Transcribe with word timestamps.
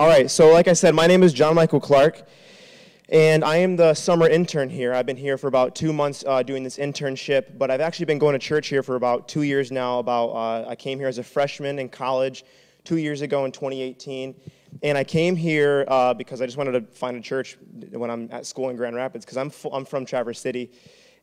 All 0.00 0.08
right, 0.08 0.30
so 0.30 0.50
like 0.50 0.66
I 0.66 0.72
said, 0.72 0.94
my 0.94 1.06
name 1.06 1.22
is 1.22 1.34
John 1.34 1.54
Michael 1.54 1.78
Clark, 1.78 2.26
and 3.10 3.44
I 3.44 3.56
am 3.56 3.76
the 3.76 3.92
summer 3.92 4.26
intern 4.26 4.70
here. 4.70 4.94
I've 4.94 5.04
been 5.04 5.18
here 5.18 5.36
for 5.36 5.46
about 5.46 5.74
two 5.74 5.92
months 5.92 6.24
uh, 6.26 6.42
doing 6.42 6.62
this 6.62 6.78
internship, 6.78 7.58
but 7.58 7.70
I've 7.70 7.82
actually 7.82 8.06
been 8.06 8.18
going 8.18 8.32
to 8.32 8.38
church 8.38 8.68
here 8.68 8.82
for 8.82 8.96
about 8.96 9.28
two 9.28 9.42
years 9.42 9.70
now. 9.70 9.98
About 9.98 10.28
uh, 10.30 10.68
I 10.70 10.74
came 10.74 10.98
here 10.98 11.08
as 11.08 11.18
a 11.18 11.22
freshman 11.22 11.78
in 11.78 11.90
college 11.90 12.46
two 12.82 12.96
years 12.96 13.20
ago 13.20 13.44
in 13.44 13.52
2018, 13.52 14.34
and 14.82 14.96
I 14.96 15.04
came 15.04 15.36
here 15.36 15.84
uh, 15.86 16.14
because 16.14 16.40
I 16.40 16.46
just 16.46 16.56
wanted 16.56 16.72
to 16.72 16.80
find 16.96 17.18
a 17.18 17.20
church 17.20 17.58
when 17.90 18.10
I'm 18.10 18.26
at 18.32 18.46
school 18.46 18.70
in 18.70 18.76
Grand 18.76 18.96
Rapids 18.96 19.26
because 19.26 19.36
I'm, 19.36 19.52
I'm 19.70 19.84
from 19.84 20.06
Traverse 20.06 20.40
City. 20.40 20.70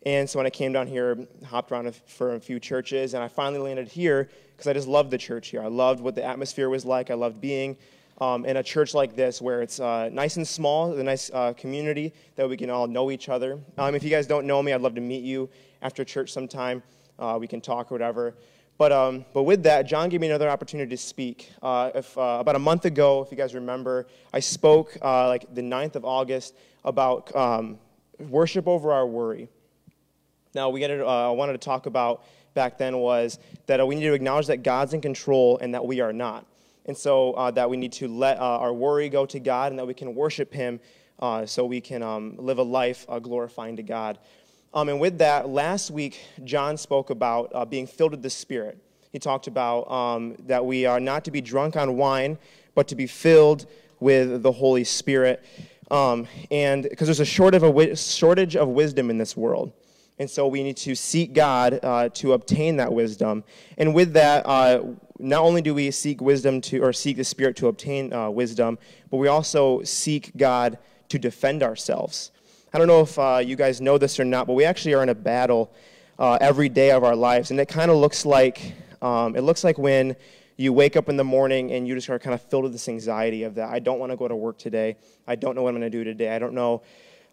And 0.05 0.29
so 0.29 0.37
when 0.37 0.45
I 0.45 0.51
came 0.51 0.71
down 0.71 0.85
here, 0.85 1.25
hopped 1.43 1.71
around 1.71 1.95
for 2.05 2.35
a 2.35 2.39
few 2.39 2.59
churches, 2.59 3.15
and 3.15 3.23
I 3.23 3.27
finally 3.27 3.59
landed 3.59 3.87
here 3.87 4.29
because 4.51 4.67
I 4.67 4.73
just 4.73 4.87
loved 4.87 5.09
the 5.09 5.17
church 5.17 5.47
here. 5.47 5.63
I 5.63 5.67
loved 5.67 5.99
what 5.99 6.13
the 6.13 6.23
atmosphere 6.23 6.69
was 6.69 6.85
like. 6.85 7.09
I 7.09 7.15
loved 7.15 7.41
being 7.41 7.75
um, 8.19 8.45
in 8.45 8.57
a 8.57 8.63
church 8.63 8.93
like 8.93 9.15
this 9.15 9.41
where 9.41 9.61
it's 9.61 9.79
uh, 9.79 10.09
nice 10.11 10.37
and 10.37 10.47
small, 10.47 10.93
a 10.93 11.03
nice 11.03 11.29
uh, 11.33 11.53
community 11.53 12.13
that 12.35 12.49
we 12.49 12.57
can 12.57 12.69
all 12.69 12.87
know 12.87 13.11
each 13.11 13.29
other. 13.29 13.59
Um, 13.77 13.95
if 13.95 14.03
you 14.03 14.09
guys 14.09 14.27
don't 14.27 14.47
know 14.47 14.61
me, 14.63 14.73
I'd 14.73 14.81
love 14.81 14.95
to 14.95 15.01
meet 15.01 15.23
you 15.23 15.49
after 15.81 16.03
church 16.03 16.31
sometime. 16.31 16.81
Uh, 17.19 17.37
we 17.39 17.47
can 17.47 17.61
talk 17.61 17.91
or 17.91 17.95
whatever. 17.95 18.35
But, 18.77 18.91
um, 18.91 19.25
but 19.33 19.43
with 19.43 19.63
that, 19.63 19.87
John 19.87 20.09
gave 20.09 20.21
me 20.21 20.27
another 20.27 20.49
opportunity 20.49 20.89
to 20.91 20.97
speak. 20.97 21.51
Uh, 21.63 21.91
if, 21.95 22.15
uh, 22.17 22.37
about 22.39 22.55
a 22.55 22.59
month 22.59 22.85
ago, 22.85 23.23
if 23.23 23.31
you 23.31 23.37
guys 23.37 23.55
remember, 23.55 24.07
I 24.33 24.39
spoke 24.39 24.95
uh, 25.01 25.27
like 25.27 25.51
the 25.53 25.61
9th 25.61 25.95
of 25.95 26.05
August 26.05 26.55
about 26.85 27.35
um, 27.35 27.79
worship 28.19 28.67
over 28.67 28.91
our 28.91 29.07
worry. 29.07 29.49
Now, 30.53 30.69
we 30.69 30.79
get 30.79 30.91
I 30.91 31.29
wanted 31.31 31.53
to 31.53 31.57
talk 31.59 31.87
about 31.87 32.23
back 32.53 32.77
then 32.77 32.97
was 32.97 33.37
that 33.67 33.85
we 33.87 33.95
need 33.95 34.05
to 34.05 34.13
acknowledge 34.13 34.47
that 34.47 34.63
God's 34.63 34.93
in 34.93 35.01
control 35.01 35.59
and 35.59 35.73
that 35.73 35.85
we 35.85 35.99
are 35.99 36.13
not. 36.13 36.45
And 36.87 36.97
so 36.97 37.33
uh, 37.33 37.51
that 37.51 37.69
we 37.69 37.77
need 37.77 37.91
to 37.93 38.07
let 38.07 38.39
uh, 38.39 38.59
our 38.59 38.73
worry 38.73 39.09
go 39.09 39.25
to 39.25 39.39
God 39.39 39.71
and 39.71 39.79
that 39.79 39.85
we 39.85 39.93
can 39.93 40.15
worship 40.15 40.53
Him 40.53 40.79
uh, 41.19 41.45
so 41.45 41.65
we 41.65 41.81
can 41.81 42.01
um, 42.01 42.35
live 42.37 42.59
a 42.59 42.63
life 42.63 43.05
uh, 43.09 43.19
glorifying 43.19 43.75
to 43.75 43.83
God. 43.83 44.19
Um, 44.73 44.89
and 44.89 44.99
with 44.99 45.17
that, 45.19 45.49
last 45.49 45.91
week, 45.91 46.19
John 46.43 46.77
spoke 46.77 47.09
about 47.09 47.51
uh, 47.53 47.65
being 47.65 47.87
filled 47.87 48.11
with 48.11 48.21
the 48.21 48.29
Spirit. 48.29 48.77
He 49.11 49.19
talked 49.19 49.47
about 49.47 49.89
um, 49.89 50.35
that 50.45 50.65
we 50.65 50.85
are 50.85 50.99
not 50.99 51.25
to 51.25 51.31
be 51.31 51.41
drunk 51.41 51.75
on 51.75 51.97
wine, 51.97 52.37
but 52.75 52.87
to 52.89 52.95
be 52.95 53.07
filled 53.07 53.65
with 53.99 54.43
the 54.43 54.51
Holy 54.51 54.83
Spirit. 54.83 55.43
Um, 55.89 56.27
and 56.51 56.83
because 56.83 57.07
there's 57.07 57.21
a 57.21 57.25
shortage 57.25 57.63
of, 57.63 57.75
a 57.75 57.95
shortage 57.95 58.55
of 58.55 58.67
wisdom 58.67 59.09
in 59.09 59.17
this 59.17 59.35
world. 59.35 59.71
And 60.19 60.29
so 60.29 60.47
we 60.47 60.63
need 60.63 60.77
to 60.77 60.95
seek 60.95 61.33
God 61.33 61.79
uh, 61.83 62.09
to 62.15 62.33
obtain 62.33 62.77
that 62.77 62.91
wisdom. 62.91 63.43
And 63.77 63.93
with 63.93 64.13
that, 64.13 64.45
uh, 64.47 64.83
not 65.19 65.43
only 65.43 65.61
do 65.61 65.73
we 65.73 65.91
seek 65.91 66.21
wisdom 66.21 66.59
to, 66.61 66.79
or 66.79 66.91
seek 66.91 67.17
the 67.17 67.23
Spirit 67.23 67.55
to 67.57 67.67
obtain 67.67 68.11
uh, 68.11 68.29
wisdom, 68.29 68.79
but 69.11 69.17
we 69.17 69.27
also 69.27 69.83
seek 69.83 70.31
God 70.35 70.79
to 71.09 71.19
defend 71.19 71.61
ourselves. 71.61 72.31
I 72.73 72.79
don't 72.79 72.87
know 72.87 73.01
if 73.01 73.17
uh, 73.17 73.41
you 73.43 73.55
guys 73.55 73.79
know 73.79 73.97
this 73.97 74.19
or 74.19 74.25
not, 74.25 74.47
but 74.47 74.53
we 74.53 74.65
actually 74.65 74.93
are 74.95 75.03
in 75.03 75.09
a 75.09 75.15
battle 75.15 75.71
uh, 76.19 76.37
every 76.41 76.69
day 76.69 76.91
of 76.91 77.03
our 77.03 77.15
lives, 77.15 77.51
and 77.51 77.59
it 77.59 77.67
kind 77.67 77.91
of 77.91 77.97
looks 77.97 78.25
like 78.25 78.73
um, 79.01 79.35
it 79.35 79.41
looks 79.41 79.63
like 79.63 79.77
when 79.77 80.15
you 80.57 80.73
wake 80.73 80.97
up 80.97 81.07
in 81.07 81.17
the 81.17 81.23
morning 81.23 81.71
and 81.71 81.87
you 81.87 81.93
just 81.93 82.09
are 82.09 82.17
kind 82.17 82.33
of 82.33 82.41
filled 82.41 82.63
with 82.63 82.71
this 82.73 82.89
anxiety 82.89 83.43
of 83.43 83.55
that. 83.55 83.69
I 83.69 83.77
don't 83.77 83.99
want 83.99 84.11
to 84.11 84.15
go 84.15 84.27
to 84.27 84.35
work 84.35 84.57
today. 84.57 84.97
I 85.27 85.35
don't 85.35 85.55
know 85.55 85.61
what 85.61 85.69
I'm 85.69 85.79
going 85.79 85.89
to 85.91 85.95
do 85.95 86.03
today. 86.03 86.35
I 86.35 86.39
don't 86.39 86.53
know 86.53 86.81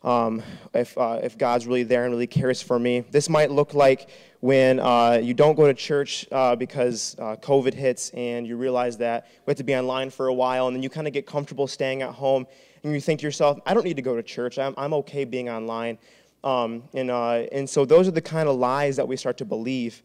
um, 0.04 0.42
if, 0.74 0.96
uh, 0.98 1.18
if 1.22 1.36
God's 1.38 1.66
really 1.66 1.82
there 1.82 2.04
and 2.04 2.12
really 2.12 2.26
cares 2.26 2.62
for 2.62 2.78
me. 2.78 3.00
This 3.10 3.28
might 3.28 3.50
look 3.50 3.72
like 3.74 4.10
when 4.40 4.78
uh, 4.78 5.18
you 5.22 5.32
don't 5.32 5.54
go 5.54 5.66
to 5.66 5.74
church 5.74 6.26
uh, 6.30 6.54
because 6.54 7.16
uh, 7.18 7.36
COVID 7.36 7.72
hits 7.72 8.10
and 8.10 8.46
you 8.46 8.56
realize 8.56 8.98
that 8.98 9.26
we 9.46 9.50
have 9.50 9.56
to 9.56 9.64
be 9.64 9.74
online 9.74 10.10
for 10.10 10.28
a 10.28 10.34
while, 10.34 10.66
and 10.66 10.76
then 10.76 10.82
you 10.82 10.90
kind 10.90 11.06
of 11.06 11.14
get 11.14 11.26
comfortable 11.26 11.66
staying 11.66 12.02
at 12.02 12.10
home, 12.10 12.46
and 12.82 12.92
you 12.92 13.00
think 13.00 13.20
to 13.20 13.26
yourself, 13.26 13.58
I 13.64 13.72
don't 13.72 13.84
need 13.84 13.96
to 13.96 14.02
go 14.02 14.14
to 14.14 14.22
church. 14.22 14.58
I'm, 14.58 14.74
I'm 14.76 14.92
okay 14.94 15.24
being 15.24 15.48
online. 15.48 15.98
Um, 16.44 16.82
and, 16.92 17.10
uh, 17.10 17.46
and 17.52 17.68
so 17.68 17.86
those 17.86 18.06
are 18.06 18.10
the 18.10 18.20
kind 18.20 18.50
of 18.50 18.56
lies 18.56 18.96
that 18.96 19.08
we 19.08 19.16
start 19.16 19.38
to 19.38 19.46
believe. 19.46 20.02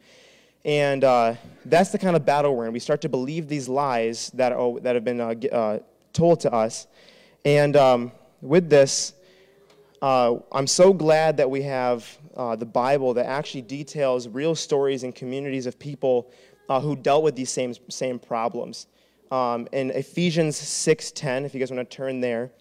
And 0.63 1.03
uh, 1.03 1.35
that's 1.66 1.90
the 1.90 2.00
kind 2.00 2.16
of 2.16 2.25
battle 2.25 2.56
we're 2.56 2.68
in. 2.68 2.72
We 2.72 2.79
start 2.79 3.01
to 3.01 3.09
believe 3.09 3.50
these 3.50 3.68
lies 3.68 4.31
that, 4.35 4.53
are, 4.53 4.79
that 4.79 4.95
have 4.95 5.03
been 5.03 5.19
told 6.13 6.40
to 6.41 6.53
us. 6.53 6.88
And 7.44 7.75
um, 7.75 8.13
with 8.41 8.69
this, 8.69 9.13
uh, 10.02 10.36
I'm 10.52 10.68
so 10.68 10.94
glad 10.94 11.38
that 11.38 11.50
we 11.50 11.62
have 11.64 12.18
uh, 12.36 12.56
the 12.56 12.66
Bible 12.66 13.14
that 13.16 13.26
actually 13.26 13.62
details 13.62 14.28
real 14.28 14.56
stories 14.56 15.04
and 15.04 15.14
communities 15.14 15.66
of 15.66 15.78
people 15.78 16.32
uh, 16.70 16.80
who 16.80 16.96
dealt 16.96 17.24
with 17.24 17.36
these 17.36 17.50
same, 17.50 17.74
same 17.90 18.20
problems. 18.20 18.88
Um, 19.32 19.68
in 19.72 19.92
Ephesians 19.92 20.60
6.10, 20.60 21.46
if 21.46 21.54
you 21.54 21.60
guys 21.60 21.72
want 21.72 21.90
to 21.90 21.96
turn 21.96 22.22
there, 22.22 22.52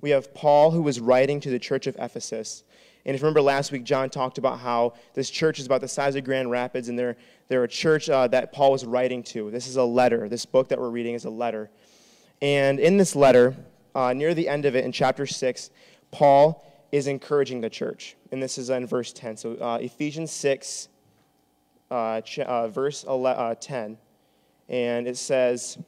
we 0.00 0.10
have 0.10 0.34
Paul 0.34 0.70
who 0.70 0.82
was 0.82 1.00
writing 1.00 1.40
to 1.40 1.50
the 1.50 1.58
church 1.58 1.86
of 1.86 1.96
Ephesus. 1.98 2.64
And 3.06 3.14
if 3.14 3.20
you 3.20 3.24
remember 3.24 3.42
last 3.42 3.72
week, 3.72 3.84
John 3.84 4.10
talked 4.10 4.38
about 4.38 4.58
how 4.58 4.94
this 5.14 5.30
church 5.30 5.58
is 5.58 5.66
about 5.66 5.80
the 5.80 5.88
size 5.88 6.14
of 6.16 6.24
Grand 6.24 6.50
Rapids, 6.50 6.88
and 6.88 6.98
they're, 6.98 7.16
they're 7.48 7.64
a 7.64 7.68
church 7.68 8.10
uh, 8.10 8.28
that 8.28 8.52
Paul 8.52 8.72
was 8.72 8.84
writing 8.84 9.22
to. 9.24 9.50
This 9.50 9.66
is 9.66 9.76
a 9.76 9.84
letter. 9.84 10.28
This 10.28 10.44
book 10.44 10.68
that 10.68 10.78
we're 10.78 10.90
reading 10.90 11.14
is 11.14 11.24
a 11.24 11.30
letter. 11.30 11.70
And 12.42 12.78
in 12.78 12.96
this 12.96 13.16
letter, 13.16 13.56
uh, 13.94 14.12
near 14.12 14.34
the 14.34 14.48
end 14.48 14.64
of 14.64 14.76
it, 14.76 14.84
in 14.84 14.92
chapter 14.92 15.26
6, 15.26 15.70
Paul 16.10 16.64
is 16.92 17.06
encouraging 17.06 17.60
the 17.60 17.70
church. 17.70 18.16
And 18.32 18.42
this 18.42 18.58
is 18.58 18.70
in 18.70 18.86
verse 18.86 19.12
10. 19.12 19.36
So 19.36 19.54
uh, 19.54 19.78
Ephesians 19.80 20.30
6, 20.32 20.88
uh, 21.90 22.20
ch- 22.22 22.40
uh, 22.40 22.68
verse 22.68 23.04
11, 23.04 23.42
uh, 23.42 23.54
10. 23.54 23.98
And 24.68 25.06
it 25.06 25.16
says, 25.16 25.78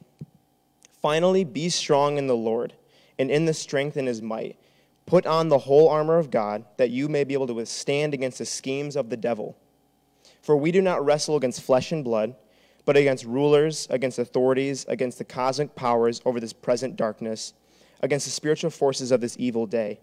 Finally, 1.01 1.43
be 1.43 1.69
strong 1.69 2.17
in 2.17 2.27
the 2.27 2.35
Lord 2.35 2.73
and 3.17 3.31
in 3.31 3.45
the 3.45 3.53
strength 3.53 3.97
in 3.97 4.05
his 4.05 4.21
might. 4.21 4.57
Put 5.07 5.25
on 5.25 5.49
the 5.49 5.57
whole 5.57 5.89
armor 5.89 6.17
of 6.17 6.29
God, 6.29 6.63
that 6.77 6.91
you 6.91 7.09
may 7.09 7.23
be 7.23 7.33
able 7.33 7.47
to 7.47 7.53
withstand 7.53 8.13
against 8.13 8.37
the 8.37 8.45
schemes 8.45 8.95
of 8.95 9.09
the 9.09 9.17
devil. 9.17 9.57
For 10.41 10.55
we 10.55 10.71
do 10.71 10.81
not 10.81 11.03
wrestle 11.03 11.35
against 11.35 11.61
flesh 11.61 11.91
and 11.91 12.03
blood, 12.03 12.35
but 12.85 12.95
against 12.95 13.25
rulers, 13.25 13.87
against 13.89 14.19
authorities, 14.19 14.85
against 14.87 15.17
the 15.17 15.23
cosmic 15.23 15.75
powers 15.75 16.21
over 16.25 16.39
this 16.39 16.53
present 16.53 16.95
darkness, 16.95 17.53
against 18.01 18.25
the 18.25 18.31
spiritual 18.31 18.71
forces 18.71 19.11
of 19.11 19.21
this 19.21 19.35
evil 19.39 19.65
day 19.65 19.99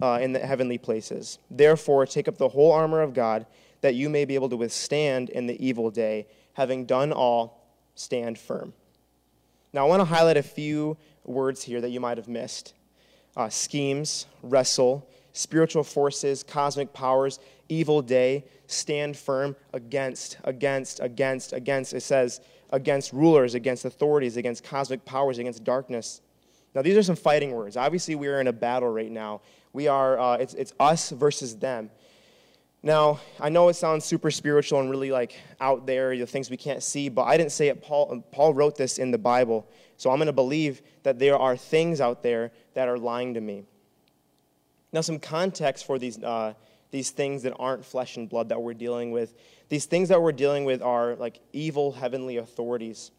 uh, 0.00 0.18
in 0.20 0.32
the 0.32 0.38
heavenly 0.38 0.78
places. 0.78 1.38
Therefore, 1.50 2.06
take 2.06 2.28
up 2.28 2.38
the 2.38 2.48
whole 2.48 2.72
armor 2.72 3.02
of 3.02 3.14
God, 3.14 3.46
that 3.80 3.94
you 3.94 4.08
may 4.08 4.24
be 4.24 4.34
able 4.34 4.48
to 4.48 4.56
withstand 4.56 5.30
in 5.30 5.46
the 5.46 5.64
evil 5.64 5.90
day. 5.90 6.26
Having 6.54 6.86
done 6.86 7.12
all, 7.12 7.66
stand 7.94 8.38
firm. 8.38 8.72
Now, 9.72 9.86
I 9.86 9.88
want 9.88 10.00
to 10.00 10.04
highlight 10.04 10.36
a 10.36 10.42
few 10.42 10.96
words 11.24 11.62
here 11.62 11.80
that 11.80 11.90
you 11.90 12.00
might 12.00 12.18
have 12.18 12.28
missed 12.28 12.74
uh, 13.36 13.48
schemes, 13.48 14.26
wrestle, 14.42 15.08
spiritual 15.32 15.84
forces, 15.84 16.42
cosmic 16.42 16.92
powers, 16.92 17.38
evil 17.68 18.02
day, 18.02 18.44
stand 18.66 19.16
firm 19.16 19.54
against, 19.72 20.38
against, 20.44 21.00
against, 21.00 21.52
against. 21.52 21.94
It 21.94 22.00
says 22.00 22.40
against 22.70 23.12
rulers, 23.12 23.54
against 23.54 23.84
authorities, 23.84 24.36
against 24.36 24.64
cosmic 24.64 25.04
powers, 25.04 25.38
against 25.38 25.64
darkness. 25.64 26.20
Now, 26.74 26.82
these 26.82 26.96
are 26.96 27.02
some 27.02 27.16
fighting 27.16 27.52
words. 27.52 27.76
Obviously, 27.76 28.14
we 28.14 28.28
are 28.28 28.40
in 28.40 28.46
a 28.46 28.52
battle 28.52 28.88
right 28.88 29.10
now, 29.10 29.40
we 29.72 29.88
are, 29.88 30.18
uh, 30.18 30.34
it's, 30.34 30.54
it's 30.54 30.72
us 30.80 31.10
versus 31.10 31.56
them. 31.56 31.90
Now, 32.82 33.20
I 33.38 33.50
know 33.50 33.68
it 33.68 33.74
sounds 33.74 34.04
super 34.04 34.30
spiritual 34.30 34.80
and 34.80 34.90
really 34.90 35.10
like 35.10 35.38
out 35.60 35.86
there, 35.86 36.16
the 36.16 36.26
things 36.26 36.48
we 36.48 36.56
can't 36.56 36.82
see, 36.82 37.08
but 37.10 37.24
I 37.24 37.36
didn't 37.36 37.52
say 37.52 37.68
it. 37.68 37.82
Paul, 37.82 38.24
Paul 38.32 38.54
wrote 38.54 38.76
this 38.76 38.98
in 38.98 39.10
the 39.10 39.18
Bible. 39.18 39.68
So 39.98 40.10
I'm 40.10 40.16
going 40.16 40.26
to 40.26 40.32
believe 40.32 40.80
that 41.02 41.18
there 41.18 41.38
are 41.38 41.56
things 41.56 42.00
out 42.00 42.22
there 42.22 42.52
that 42.72 42.88
are 42.88 42.98
lying 42.98 43.34
to 43.34 43.40
me. 43.40 43.64
Now, 44.92 45.02
some 45.02 45.18
context 45.18 45.84
for 45.84 45.98
these, 45.98 46.22
uh, 46.22 46.54
these 46.90 47.10
things 47.10 47.42
that 47.42 47.54
aren't 47.58 47.84
flesh 47.84 48.16
and 48.16 48.28
blood 48.28 48.48
that 48.48 48.60
we're 48.60 48.74
dealing 48.74 49.10
with. 49.10 49.34
These 49.68 49.84
things 49.84 50.08
that 50.08 50.20
we're 50.20 50.32
dealing 50.32 50.64
with 50.64 50.82
are 50.82 51.14
like 51.16 51.38
evil 51.52 51.92
heavenly 51.92 52.38
authorities. 52.38 53.10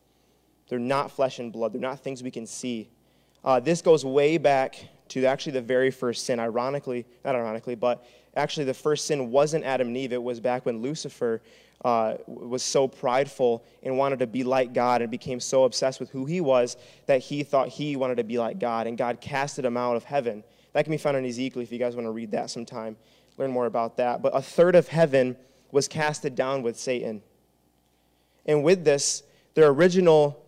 They're 0.68 0.79
not 0.79 1.12
flesh 1.12 1.39
and 1.39 1.51
blood, 1.51 1.73
they're 1.73 1.81
not 1.81 2.00
things 2.00 2.23
we 2.23 2.31
can 2.31 2.47
see. 2.47 2.89
Uh, 3.44 3.59
this 3.59 3.81
goes 3.81 4.03
way 4.03 4.38
back 4.38 4.75
to 5.12 5.25
actually 5.25 5.54
the 5.54 5.62
very 5.62 5.92
first 5.92 6.25
sin. 6.25 6.40
Ironically, 6.40 7.06
not 7.24 7.36
ironically, 7.36 7.75
but 7.75 8.06
actually 8.36 8.66
the 8.66 8.74
first 8.74 9.06
sin 9.08 9.31
wasn't 9.31 9.63
Adam 9.66 9.88
and 9.88 9.98
Eve. 9.98 10.13
It 10.13 10.24
was 10.24 10.40
back 10.40 10.66
when 10.66 10.81
Lucifer 10.81 11.42
uh, 11.84 12.16
was 12.28 12.63
so 12.63 12.88
prideful 12.88 13.63
and 13.84 13.98
wanted 13.98 14.19
to 14.19 14.28
be 14.28 14.44
like 14.44 14.74
God 14.74 15.02
and 15.02 15.10
became 15.10 15.40
so 15.40 15.63
obsessed 15.63 16.00
with 16.00 16.10
who 16.12 16.25
he 16.25 16.40
was 16.40 16.78
that 17.08 17.22
he 17.22 17.44
thought 17.44 17.68
he 17.68 17.96
wanted 17.96 18.16
to 18.16 18.24
be 18.24 18.38
like 18.38 18.60
God, 18.60 18.88
and 18.88 18.98
God 18.98 19.19
casted 19.19 19.66
him 19.66 19.78
out 19.78 19.96
of 19.96 20.04
heaven. 20.04 20.44
That 20.74 20.84
can 20.84 20.92
be 20.92 20.98
found 20.98 21.18
in 21.18 21.25
Ezekiel 21.25 21.62
if 21.62 21.72
you 21.72 21.80
guys 21.80 21.96
want 21.96 22.06
to 22.06 22.12
read 22.12 22.31
that 22.31 22.50
sometime, 22.50 22.96
learn 23.38 23.52
more 23.52 23.66
about 23.66 23.98
that. 23.98 24.22
But 24.22 24.36
a 24.36 24.42
third 24.42 24.75
of 24.75 24.88
heaven 24.88 25.36
was 25.72 25.88
casted 25.88 26.36
down 26.36 26.62
with 26.62 26.80
Satan. 26.80 27.22
And 28.46 28.64
with 28.64 28.86
this, 28.86 29.24
their 29.56 29.68
original 29.69 30.42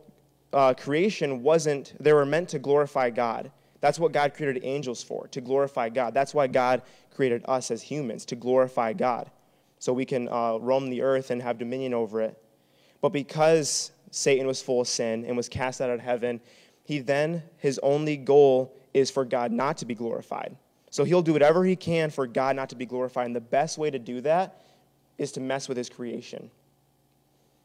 uh, 0.53 0.73
creation 0.73 1.43
wasn't, 1.43 1.93
they 1.99 2.13
were 2.13 2.25
meant 2.25 2.49
to 2.49 2.59
glorify 2.59 3.09
God. 3.09 3.51
That's 3.83 3.99
what 3.99 4.13
God 4.13 4.33
created 4.33 4.63
angels 4.63 5.03
for, 5.03 5.27
to 5.27 5.41
glorify 5.41 5.89
God. 5.89 6.13
That's 6.13 6.33
why 6.33 6.47
God 6.47 6.83
created 7.13 7.43
us 7.49 7.69
as 7.69 7.81
humans, 7.81 8.23
to 8.27 8.35
glorify 8.37 8.93
God, 8.93 9.29
so 9.77 9.91
we 9.91 10.05
can 10.05 10.29
uh, 10.29 10.57
roam 10.61 10.89
the 10.89 11.01
earth 11.01 11.31
and 11.31 11.41
have 11.41 11.57
dominion 11.57 11.93
over 11.93 12.21
it. 12.21 12.41
But 13.01 13.09
because 13.09 13.91
Satan 14.09 14.47
was 14.47 14.61
full 14.61 14.79
of 14.79 14.87
sin 14.87 15.25
and 15.25 15.35
was 15.35 15.49
cast 15.49 15.81
out 15.81 15.89
of 15.89 15.99
heaven, 15.99 16.39
he 16.85 16.99
then, 16.99 17.43
his 17.57 17.77
only 17.83 18.15
goal 18.15 18.73
is 18.93 19.11
for 19.11 19.25
God 19.25 19.51
not 19.51 19.79
to 19.79 19.85
be 19.85 19.95
glorified. 19.95 20.55
So 20.89 21.03
he'll 21.03 21.21
do 21.21 21.33
whatever 21.33 21.65
he 21.65 21.75
can 21.75 22.09
for 22.09 22.25
God 22.25 22.55
not 22.55 22.69
to 22.69 22.77
be 22.77 22.85
glorified. 22.85 23.25
And 23.25 23.35
the 23.35 23.41
best 23.41 23.77
way 23.77 23.91
to 23.91 23.99
do 23.99 24.21
that 24.21 24.61
is 25.17 25.33
to 25.33 25.41
mess 25.41 25.67
with 25.67 25.75
his 25.75 25.89
creation. 25.89 26.49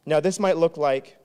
Now, 0.05 0.19
this 0.19 0.41
might 0.41 0.57
look 0.57 0.77
like 0.77 1.17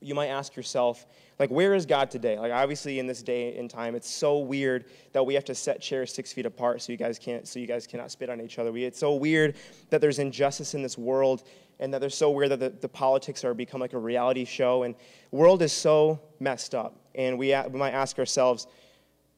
you 0.00 0.14
might 0.14 0.28
ask 0.28 0.56
yourself, 0.56 1.04
like, 1.38 1.50
where 1.50 1.74
is 1.74 1.86
God 1.86 2.10
today? 2.10 2.38
Like, 2.38 2.52
obviously, 2.52 2.98
in 2.98 3.06
this 3.06 3.22
day 3.22 3.56
and 3.58 3.68
time, 3.68 3.94
it's 3.94 4.08
so 4.10 4.38
weird 4.38 4.84
that 5.12 5.24
we 5.24 5.34
have 5.34 5.44
to 5.46 5.54
set 5.54 5.80
chairs 5.80 6.12
six 6.12 6.32
feet 6.32 6.46
apart 6.46 6.82
so 6.82 6.92
you 6.92 6.98
guys 6.98 7.18
can't, 7.18 7.48
so 7.48 7.58
you 7.58 7.66
guys 7.66 7.86
cannot 7.86 8.10
spit 8.10 8.30
on 8.30 8.40
each 8.40 8.58
other. 8.58 8.70
We, 8.70 8.84
it's 8.84 8.98
so 8.98 9.14
weird 9.14 9.56
that 9.90 10.00
there's 10.00 10.18
injustice 10.18 10.74
in 10.74 10.82
this 10.82 10.96
world, 10.96 11.42
and 11.80 11.92
that 11.92 12.00
they're 12.00 12.10
so 12.10 12.30
weird 12.30 12.50
that 12.50 12.60
the, 12.60 12.68
the 12.68 12.88
politics 12.88 13.44
are 13.44 13.54
become 13.54 13.80
like 13.80 13.92
a 13.92 13.98
reality 13.98 14.44
show, 14.44 14.84
and 14.84 14.94
world 15.30 15.62
is 15.62 15.72
so 15.72 16.20
messed 16.38 16.74
up. 16.74 16.96
And 17.14 17.38
we, 17.38 17.48
we 17.48 17.78
might 17.78 17.92
ask 17.92 18.18
ourselves, 18.18 18.66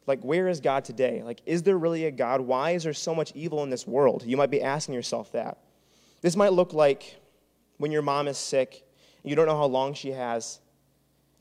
like, 0.06 0.20
where 0.22 0.48
is 0.48 0.60
God 0.60 0.84
today? 0.84 1.22
Like, 1.24 1.40
is 1.46 1.62
there 1.62 1.78
really 1.78 2.04
a 2.04 2.10
God? 2.10 2.42
Why 2.42 2.72
is 2.72 2.82
there 2.84 2.92
so 2.92 3.14
much 3.14 3.32
evil 3.34 3.62
in 3.62 3.70
this 3.70 3.86
world? 3.86 4.22
You 4.26 4.36
might 4.36 4.50
be 4.50 4.60
asking 4.60 4.94
yourself 4.94 5.32
that. 5.32 5.58
This 6.20 6.36
might 6.36 6.52
look 6.52 6.74
like 6.74 7.16
when 7.78 7.90
your 7.90 8.02
mom 8.02 8.28
is 8.28 8.36
sick, 8.36 8.84
you 9.22 9.34
don't 9.34 9.46
know 9.46 9.56
how 9.56 9.64
long 9.64 9.94
she 9.94 10.10
has, 10.10 10.60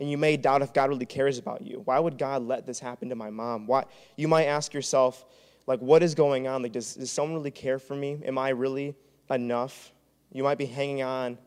and 0.03 0.11
you 0.11 0.17
may 0.17 0.35
doubt 0.35 0.61
if 0.61 0.73
God 0.73 0.89
really 0.89 1.05
cares 1.05 1.37
about 1.37 1.61
you. 1.61 1.81
Why 1.85 1.97
would 1.97 2.17
God 2.17 2.43
let 2.43 2.65
this 2.65 2.77
happen 2.77 3.07
to 3.07 3.15
my 3.15 3.29
mom? 3.29 3.67
Why? 3.67 3.85
You 4.17 4.27
might 4.27 4.47
ask 4.47 4.73
yourself, 4.73 5.23
like, 5.65 5.79
what 5.79 6.03
is 6.03 6.13
going 6.13 6.45
on? 6.45 6.61
Like, 6.61 6.73
does, 6.73 6.95
does 6.95 7.09
someone 7.09 7.37
really 7.37 7.51
care 7.51 7.79
for 7.79 7.95
me? 7.95 8.19
Am 8.25 8.37
I 8.37 8.49
really 8.49 8.95
enough? 9.29 9.93
You 10.33 10.43
might 10.43 10.57
be 10.57 10.65
hanging 10.65 11.03
on 11.03 11.37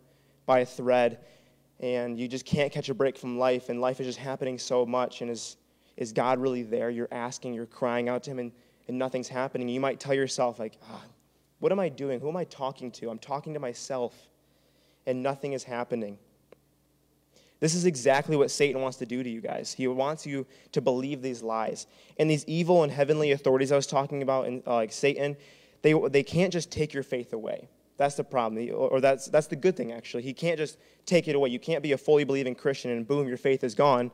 by 0.47 0.61
a 0.61 0.65
thread, 0.65 1.19
and 1.81 2.19
you 2.19 2.29
just 2.29 2.47
can't 2.47 2.73
catch 2.73 2.89
a 2.89 2.95
break 2.95 3.19
from 3.19 3.39
life, 3.39 3.69
and 3.69 3.79
life 3.79 4.01
is 4.01 4.07
just 4.07 4.19
happening 4.19 4.59
so 4.59 4.87
much, 4.87 5.21
and 5.21 5.31
is 5.31 5.59
is 5.99 6.15
God 6.15 6.39
really 6.39 6.63
there? 6.63 6.89
You're 6.89 7.13
asking, 7.13 7.53
you're 7.53 7.67
crying 7.67 8.09
out 8.09 8.23
to 8.23 8.31
Him, 8.31 8.39
and, 8.39 8.53
and 8.89 8.99
nothing's 8.99 9.29
happening. 9.29 9.69
You 9.69 9.81
might 9.81 10.01
tell 10.01 10.15
yourself, 10.15 10.59
like, 10.59 10.79
oh, 10.91 11.03
what 11.59 11.73
am 11.73 11.81
I 11.81 11.91
doing? 11.91 12.21
Who 12.21 12.31
am 12.31 12.39
I 12.39 12.45
talking 12.45 12.91
to? 12.93 13.11
I'm 13.11 13.19
talking 13.19 13.53
to 13.53 13.61
myself, 13.61 14.15
and 15.07 15.23
nothing 15.23 15.53
is 15.53 15.63
happening. 15.63 16.17
This 17.59 17.75
is 17.75 17.87
exactly 17.87 18.37
what 18.37 18.51
Satan 18.51 18.83
wants 18.83 18.99
to 18.99 19.07
do 19.07 19.23
to 19.23 19.31
you 19.31 19.41
guys. 19.41 19.73
He 19.73 19.89
wants 19.89 20.27
you 20.27 20.47
to 20.73 20.81
believe 20.81 21.23
these 21.23 21.43
lies. 21.43 21.87
And 22.19 22.31
these 22.31 22.45
evil 22.47 22.83
and 22.83 22.93
heavenly 22.93 23.33
authorities 23.33 23.73
I 23.73 23.77
was 23.77 23.87
talking 23.87 24.23
about, 24.23 24.47
uh, 24.47 24.61
like 24.67 24.93
Satan, 24.93 25.37
they, 25.83 25.95
they 26.11 26.23
can't 26.23 26.53
just 26.53 26.71
take 26.71 26.93
your 26.93 27.03
faith 27.03 27.33
away. 27.33 27.69
That's 27.97 28.15
the 28.15 28.25
problem, 28.25 28.69
or 28.75 29.01
that's, 29.01 29.27
that's 29.29 29.47
the 29.47 29.57
good 29.57 29.75
thing, 29.75 29.93
actually. 29.93 30.23
He 30.23 30.35
can't 30.35 30.59
just 30.59 30.79
take 31.07 31.29
it 31.29 31.35
away. 31.35 31.49
You 31.49 31.59
can't 31.59 31.83
be 31.83 31.93
a 31.93 31.99
fully 31.99 32.25
believing 32.25 32.55
Christian 32.55 32.91
and 32.91 33.09
boom, 33.09 33.27
your 33.27 33.39
faith 33.39 33.65
is 33.65 33.75
gone. 33.75 34.11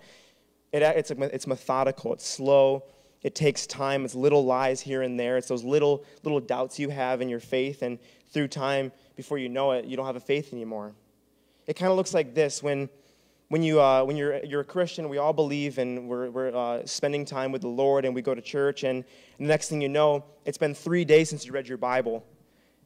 It, 0.73 0.83
it's, 0.83 1.11
it's 1.11 1.47
methodical, 1.49 2.13
it's 2.13 2.27
slow, 2.27 2.85
it 3.23 3.35
takes 3.35 3.67
time, 3.67 4.05
it's 4.05 4.15
little 4.15 4.45
lies 4.45 4.81
here 4.81 5.03
and 5.03 5.19
there, 5.19 5.37
it's 5.37 5.49
those 5.49 5.65
little, 5.65 6.05
little 6.23 6.39
doubts 6.39 6.79
you 6.79 6.91
have 6.91 7.21
in 7.21 7.29
your 7.29 7.41
faith, 7.41 7.83
and 7.83 7.99
through 8.31 8.49
time, 8.49 8.93
before 9.17 9.39
you 9.39 9.49
know 9.49 9.73
it, 9.73 9.85
you 9.85 9.97
don't 9.97 10.07
have 10.07 10.17
a 10.17 10.21
faith 10.21 10.53
anymore. 10.53 10.95
It 11.67 11.75
kind 11.75 11.91
of 11.91 11.97
looks 11.97 12.15
like 12.15 12.35
this 12.35 12.63
when, 12.63 12.89
when, 13.53 13.63
you, 13.63 13.83
uh, 13.83 14.03
when 14.03 14.17
you're, 14.17 14.43
you're 14.47 14.63
a 14.63 14.65
Christian, 14.65 15.11
we 15.11 15.19
all 15.19 15.35
believe 15.35 15.77
and 15.77 16.09
we're, 16.09 16.31
we're 16.31 16.57
uh, 16.57 16.87
spending 16.87 17.27
time 17.27 17.53
with 17.53 17.61
the 17.61 17.69
Lord 17.69 18.07
and 18.07 18.15
we 18.15 18.23
go 18.23 18.35
to 18.35 18.41
church, 18.41 18.83
and 18.83 19.05
the 19.37 19.45
next 19.45 19.69
thing 19.69 19.83
you 19.83 19.91
know, 19.91 20.25
it's 20.47 20.57
been 20.57 20.75
three 20.75 21.05
days 21.05 21.29
since 21.29 21.45
you 21.45 21.53
read 21.53 21.69
your 21.69 21.77
Bible. 21.77 22.25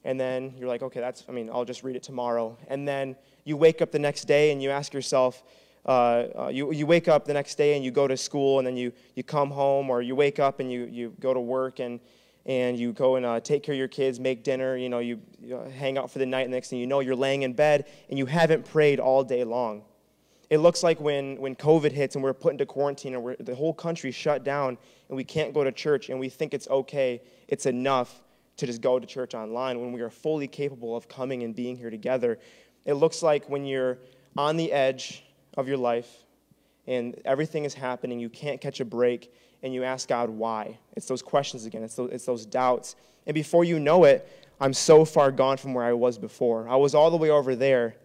And 0.02 0.18
then 0.18 0.54
you're 0.58 0.66
like, 0.66 0.82
okay, 0.82 0.98
that's, 0.98 1.24
I 1.28 1.32
mean, 1.32 1.50
I'll 1.52 1.64
just 1.64 1.84
read 1.84 1.94
it 1.94 2.02
tomorrow. 2.02 2.58
And 2.66 2.86
then 2.86 3.14
you 3.44 3.56
wake 3.56 3.80
up 3.80 3.92
the 3.92 4.00
next 4.00 4.24
day 4.24 4.50
and 4.50 4.60
you 4.60 4.70
ask 4.70 4.92
yourself, 4.92 5.44
uh, 5.84 5.90
uh, 6.36 6.50
you, 6.52 6.72
you 6.72 6.84
wake 6.84 7.06
up 7.06 7.26
the 7.26 7.34
next 7.34 7.54
day 7.54 7.76
and 7.76 7.84
you 7.84 7.92
go 7.92 8.08
to 8.08 8.16
school 8.16 8.58
and 8.58 8.66
then 8.66 8.76
you, 8.76 8.92
you 9.14 9.22
come 9.22 9.52
home 9.52 9.88
or 9.88 10.02
you 10.02 10.16
wake 10.16 10.40
up 10.40 10.58
and 10.58 10.72
you, 10.72 10.88
you 10.90 11.14
go 11.20 11.32
to 11.32 11.38
work 11.38 11.78
and, 11.78 12.00
and 12.44 12.76
you 12.76 12.92
go 12.92 13.14
and 13.14 13.24
uh, 13.24 13.38
take 13.38 13.62
care 13.62 13.72
of 13.72 13.78
your 13.78 13.86
kids, 13.86 14.18
make 14.18 14.42
dinner, 14.42 14.76
you 14.76 14.88
know, 14.88 14.98
you, 14.98 15.20
you 15.40 15.60
hang 15.78 15.96
out 15.96 16.10
for 16.10 16.18
the 16.18 16.26
night. 16.26 16.42
And 16.42 16.52
the 16.52 16.56
next 16.56 16.70
thing 16.70 16.80
you 16.80 16.88
know, 16.88 16.98
you're 16.98 17.14
laying 17.14 17.42
in 17.42 17.52
bed 17.52 17.86
and 18.08 18.18
you 18.18 18.26
haven't 18.26 18.64
prayed 18.64 18.98
all 18.98 19.22
day 19.22 19.44
long. 19.44 19.84
It 20.48 20.58
looks 20.58 20.82
like 20.82 21.00
when, 21.00 21.40
when 21.40 21.56
COVID 21.56 21.92
hits 21.92 22.14
and 22.14 22.22
we're 22.22 22.32
put 22.32 22.52
into 22.52 22.66
quarantine 22.66 23.14
and 23.14 23.36
the 23.40 23.54
whole 23.54 23.74
country 23.74 24.12
shut 24.12 24.44
down 24.44 24.78
and 25.08 25.16
we 25.16 25.24
can't 25.24 25.52
go 25.52 25.64
to 25.64 25.72
church 25.72 26.08
and 26.08 26.20
we 26.20 26.28
think 26.28 26.54
it's 26.54 26.68
okay, 26.68 27.20
it's 27.48 27.66
enough 27.66 28.22
to 28.58 28.66
just 28.66 28.80
go 28.80 28.98
to 28.98 29.06
church 29.06 29.34
online 29.34 29.80
when 29.80 29.92
we 29.92 30.00
are 30.00 30.10
fully 30.10 30.46
capable 30.46 30.96
of 30.96 31.08
coming 31.08 31.42
and 31.42 31.54
being 31.54 31.76
here 31.76 31.90
together. 31.90 32.38
It 32.84 32.94
looks 32.94 33.22
like 33.22 33.48
when 33.50 33.66
you're 33.66 33.98
on 34.36 34.56
the 34.56 34.72
edge 34.72 35.24
of 35.56 35.68
your 35.68 35.78
life 35.78 36.24
and 36.86 37.20
everything 37.24 37.64
is 37.64 37.74
happening, 37.74 38.20
you 38.20 38.28
can't 38.28 38.60
catch 38.60 38.78
a 38.80 38.84
break, 38.84 39.32
and 39.62 39.74
you 39.74 39.82
ask 39.82 40.08
God 40.08 40.30
why. 40.30 40.78
It's 40.96 41.06
those 41.06 41.22
questions 41.22 41.66
again, 41.66 41.82
it's 41.82 41.96
those, 41.96 42.10
it's 42.12 42.24
those 42.24 42.46
doubts. 42.46 42.94
And 43.26 43.34
before 43.34 43.64
you 43.64 43.80
know 43.80 44.04
it, 44.04 44.28
I'm 44.60 44.72
so 44.72 45.04
far 45.04 45.30
gone 45.30 45.56
from 45.56 45.74
where 45.74 45.84
I 45.84 45.92
was 45.92 46.18
before. 46.18 46.68
I 46.68 46.76
was 46.76 46.94
all 46.94 47.10
the 47.10 47.16
way 47.16 47.30
over 47.30 47.56
there, 47.56 47.96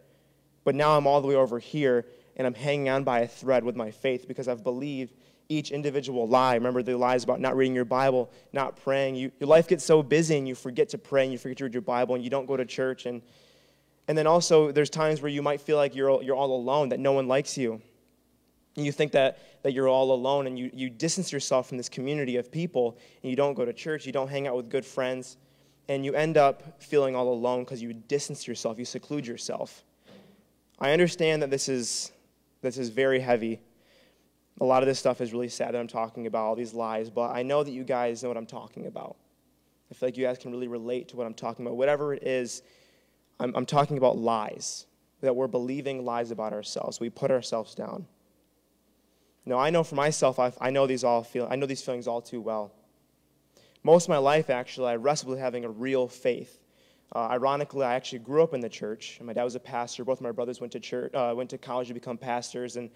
but 0.63 0.75
now 0.75 0.97
I'm 0.97 1.05
all 1.05 1.21
the 1.21 1.27
way 1.27 1.35
over 1.35 1.59
here, 1.59 2.05
and 2.37 2.47
I'm 2.47 2.53
hanging 2.53 2.89
on 2.89 3.03
by 3.03 3.21
a 3.21 3.27
thread 3.27 3.63
with 3.63 3.75
my 3.75 3.91
faith 3.91 4.27
because 4.27 4.47
I've 4.47 4.63
believed 4.63 5.13
each 5.49 5.71
individual 5.71 6.27
lie. 6.27 6.55
Remember 6.55 6.81
the 6.81 6.97
lies 6.97 7.23
about 7.23 7.39
not 7.39 7.57
reading 7.57 7.75
your 7.75 7.85
Bible, 7.85 8.31
not 8.53 8.81
praying. 8.83 9.15
You, 9.15 9.31
your 9.39 9.47
life 9.47 9.67
gets 9.67 9.83
so 9.83 10.01
busy 10.01 10.37
and 10.37 10.47
you 10.47 10.55
forget 10.55 10.89
to 10.89 10.97
pray 10.97 11.23
and 11.23 11.31
you 11.31 11.37
forget 11.37 11.57
to 11.57 11.65
read 11.65 11.73
your 11.73 11.81
Bible 11.81 12.15
and 12.15 12.23
you 12.23 12.29
don't 12.29 12.45
go 12.45 12.55
to 12.55 12.65
church 12.65 13.05
and 13.05 13.21
and 14.07 14.17
then 14.17 14.27
also, 14.27 14.71
there's 14.71 14.89
times 14.89 15.21
where 15.21 15.31
you 15.31 15.41
might 15.41 15.61
feel 15.61 15.77
like 15.77 15.95
you're, 15.95 16.21
you're 16.21 16.35
all 16.35 16.53
alone, 16.53 16.89
that 16.89 16.99
no 16.99 17.13
one 17.13 17.29
likes 17.29 17.57
you. 17.57 17.81
And 18.75 18.85
you 18.85 18.91
think 18.91 19.11
that, 19.13 19.63
that 19.63 19.73
you're 19.73 19.87
all 19.87 20.11
alone, 20.11 20.47
and 20.47 20.57
you, 20.57 20.69
you 20.73 20.89
distance 20.89 21.31
yourself 21.31 21.69
from 21.69 21.77
this 21.77 21.89
community 21.89 22.37
of 22.37 22.51
people, 22.51 22.97
and 23.21 23.29
you 23.29 23.35
don't 23.35 23.53
go 23.53 23.65
to 23.65 23.73
church, 23.73 24.05
you 24.05 24.11
don't 24.11 24.29
hang 24.29 24.47
out 24.47 24.55
with 24.55 24.69
good 24.69 24.85
friends, 24.85 25.37
and 25.87 26.05
you 26.05 26.13
end 26.13 26.37
up 26.37 26.81
feeling 26.81 27.15
all 27.15 27.31
alone 27.31 27.63
because 27.63 27.81
you 27.81 27.93
distance 27.93 28.47
yourself, 28.47 28.79
you 28.79 28.85
seclude 28.85 29.27
yourself. 29.27 29.83
I 30.79 30.91
understand 30.91 31.41
that 31.41 31.49
this 31.49 31.69
is, 31.69 32.11
this 32.61 32.77
is 32.77 32.89
very 32.89 33.19
heavy. 33.19 33.61
A 34.59 34.65
lot 34.65 34.83
of 34.83 34.87
this 34.87 34.99
stuff 34.99 35.21
is 35.21 35.33
really 35.33 35.49
sad 35.49 35.73
that 35.73 35.79
I'm 35.79 35.87
talking 35.87 36.27
about, 36.27 36.45
all 36.45 36.55
these 36.55 36.73
lies, 36.73 37.09
but 37.09 37.31
I 37.31 37.43
know 37.43 37.63
that 37.63 37.71
you 37.71 37.83
guys 37.83 38.21
know 38.21 38.29
what 38.29 38.37
I'm 38.37 38.45
talking 38.45 38.85
about. 38.85 39.17
I 39.89 39.93
feel 39.93 40.07
like 40.07 40.17
you 40.17 40.25
guys 40.25 40.37
can 40.37 40.51
really 40.51 40.67
relate 40.67 41.09
to 41.09 41.17
what 41.17 41.25
I'm 41.25 41.33
talking 41.33 41.65
about. 41.65 41.75
Whatever 41.75 42.13
it 42.13 42.23
is 42.23 42.61
I'm, 43.41 43.55
I'm 43.55 43.65
talking 43.65 43.97
about 43.97 44.17
lies, 44.17 44.85
that 45.21 45.35
we're 45.35 45.47
believing 45.47 46.05
lies 46.05 46.31
about 46.31 46.53
ourselves. 46.53 46.99
We 46.99 47.09
put 47.09 47.31
ourselves 47.31 47.73
down. 47.73 48.05
Now, 49.45 49.57
I 49.57 49.71
know 49.71 49.83
for 49.83 49.95
myself, 49.95 50.37
I've, 50.37 50.57
i 50.61 50.69
know 50.69 50.85
these 50.85 51.03
all 51.03 51.23
feel, 51.23 51.47
I 51.49 51.55
know 51.55 51.65
these 51.65 51.81
feelings 51.81 52.07
all 52.07 52.21
too 52.21 52.39
well. 52.39 52.71
Most 53.83 54.05
of 54.05 54.09
my 54.09 54.19
life, 54.19 54.51
actually, 54.51 54.89
I 54.89 54.95
wrestled 54.95 55.31
with 55.31 55.39
having 55.39 55.65
a 55.65 55.69
real 55.69 56.07
faith. 56.07 56.59
Uh, 57.13 57.27
ironically, 57.29 57.85
I 57.85 57.95
actually 57.95 58.19
grew 58.19 58.41
up 58.41 58.53
in 58.53 58.61
the 58.61 58.69
church. 58.69 59.19
My 59.21 59.33
dad 59.33 59.43
was 59.43 59.55
a 59.55 59.59
pastor. 59.59 60.05
Both 60.05 60.21
my 60.21 60.31
brothers 60.31 60.61
went 60.61 60.71
to 60.73 60.79
church, 60.79 61.13
uh, 61.13 61.33
went 61.35 61.49
to 61.49 61.57
college 61.57 61.89
to 61.89 61.93
become 61.93 62.17
pastors, 62.17 62.77
and 62.77 62.89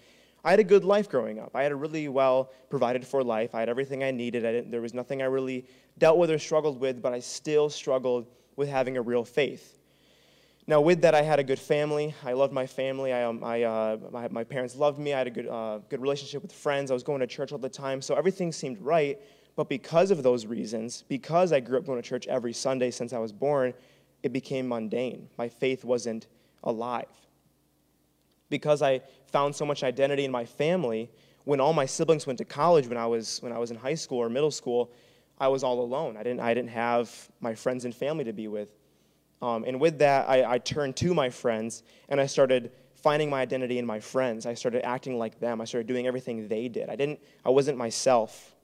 I 0.44 0.50
had 0.50 0.60
a 0.60 0.64
good 0.64 0.84
life 0.84 1.08
growing 1.08 1.38
up. 1.38 1.50
I 1.54 1.62
had 1.62 1.72
a 1.72 1.76
really 1.76 2.08
well 2.08 2.52
provided 2.70 3.06
for 3.06 3.22
life. 3.22 3.54
I 3.54 3.60
had 3.60 3.68
everything 3.68 4.04
I 4.04 4.12
needed. 4.12 4.46
I 4.46 4.60
there 4.60 4.80
was 4.80 4.94
nothing 4.94 5.20
I 5.20 5.26
really 5.26 5.66
dealt 5.98 6.18
with 6.18 6.30
or 6.30 6.38
struggled 6.38 6.80
with, 6.80 7.02
but 7.02 7.12
I 7.12 7.20
still 7.20 7.68
struggled 7.68 8.26
with 8.54 8.68
having 8.68 8.96
a 8.96 9.02
real 9.02 9.24
faith. 9.24 9.78
Now, 10.68 10.80
with 10.80 11.02
that, 11.02 11.14
I 11.14 11.22
had 11.22 11.38
a 11.38 11.44
good 11.44 11.60
family. 11.60 12.14
I 12.24 12.32
loved 12.32 12.52
my 12.52 12.66
family. 12.66 13.12
I, 13.12 13.22
um, 13.22 13.44
I, 13.44 13.62
uh, 13.62 13.98
my, 14.10 14.26
my, 14.28 14.42
parents 14.42 14.74
loved 14.74 14.98
me. 14.98 15.14
I 15.14 15.18
had 15.18 15.26
a 15.28 15.30
good, 15.30 15.46
uh, 15.46 15.78
good 15.88 16.00
relationship 16.00 16.42
with 16.42 16.52
friends. 16.52 16.90
I 16.90 16.94
was 16.94 17.04
going 17.04 17.20
to 17.20 17.26
church 17.26 17.52
all 17.52 17.58
the 17.58 17.68
time. 17.68 18.02
So 18.02 18.16
everything 18.16 18.50
seemed 18.50 18.80
right. 18.80 19.20
But 19.54 19.68
because 19.68 20.10
of 20.10 20.24
those 20.24 20.44
reasons, 20.44 21.04
because 21.08 21.52
I 21.52 21.60
grew 21.60 21.78
up 21.78 21.86
going 21.86 22.02
to 22.02 22.08
church 22.08 22.26
every 22.26 22.52
Sunday 22.52 22.90
since 22.90 23.12
I 23.12 23.18
was 23.18 23.30
born, 23.30 23.74
it 24.26 24.32
became 24.32 24.68
mundane. 24.68 25.28
My 25.38 25.48
faith 25.48 25.84
wasn't 25.84 26.26
alive. 26.64 27.06
Because 28.50 28.82
I 28.82 29.00
found 29.32 29.54
so 29.54 29.64
much 29.64 29.82
identity 29.82 30.24
in 30.24 30.30
my 30.30 30.44
family, 30.44 31.10
when 31.44 31.60
all 31.60 31.72
my 31.72 31.86
siblings 31.86 32.26
went 32.26 32.38
to 32.38 32.44
college 32.44 32.88
when 32.88 32.98
I 32.98 33.06
was, 33.06 33.38
when 33.40 33.52
I 33.52 33.58
was 33.58 33.70
in 33.70 33.76
high 33.76 33.94
school 33.94 34.18
or 34.18 34.28
middle 34.28 34.50
school, 34.50 34.90
I 35.38 35.46
was 35.48 35.62
all 35.62 35.80
alone. 35.80 36.16
I 36.16 36.24
didn't, 36.24 36.40
I 36.40 36.54
didn't 36.54 36.70
have 36.70 37.30
my 37.40 37.54
friends 37.54 37.84
and 37.84 37.94
family 37.94 38.24
to 38.24 38.32
be 38.32 38.48
with. 38.48 38.74
Um, 39.40 39.64
and 39.64 39.80
with 39.80 39.98
that, 40.00 40.28
I, 40.28 40.54
I 40.54 40.58
turned 40.58 40.96
to 40.96 41.14
my 41.14 41.30
friends 41.30 41.84
and 42.08 42.20
I 42.20 42.26
started 42.26 42.72
finding 42.96 43.30
my 43.30 43.42
identity 43.42 43.78
in 43.78 43.86
my 43.86 44.00
friends. 44.00 44.44
I 44.44 44.54
started 44.54 44.84
acting 44.84 45.18
like 45.18 45.38
them. 45.38 45.60
I 45.60 45.66
started 45.66 45.86
doing 45.86 46.08
everything 46.08 46.48
they 46.48 46.66
did. 46.66 46.88
I 46.88 46.96
didn't. 46.96 47.20
I 47.44 47.50
wasn't 47.50 47.78
myself. 47.78 48.55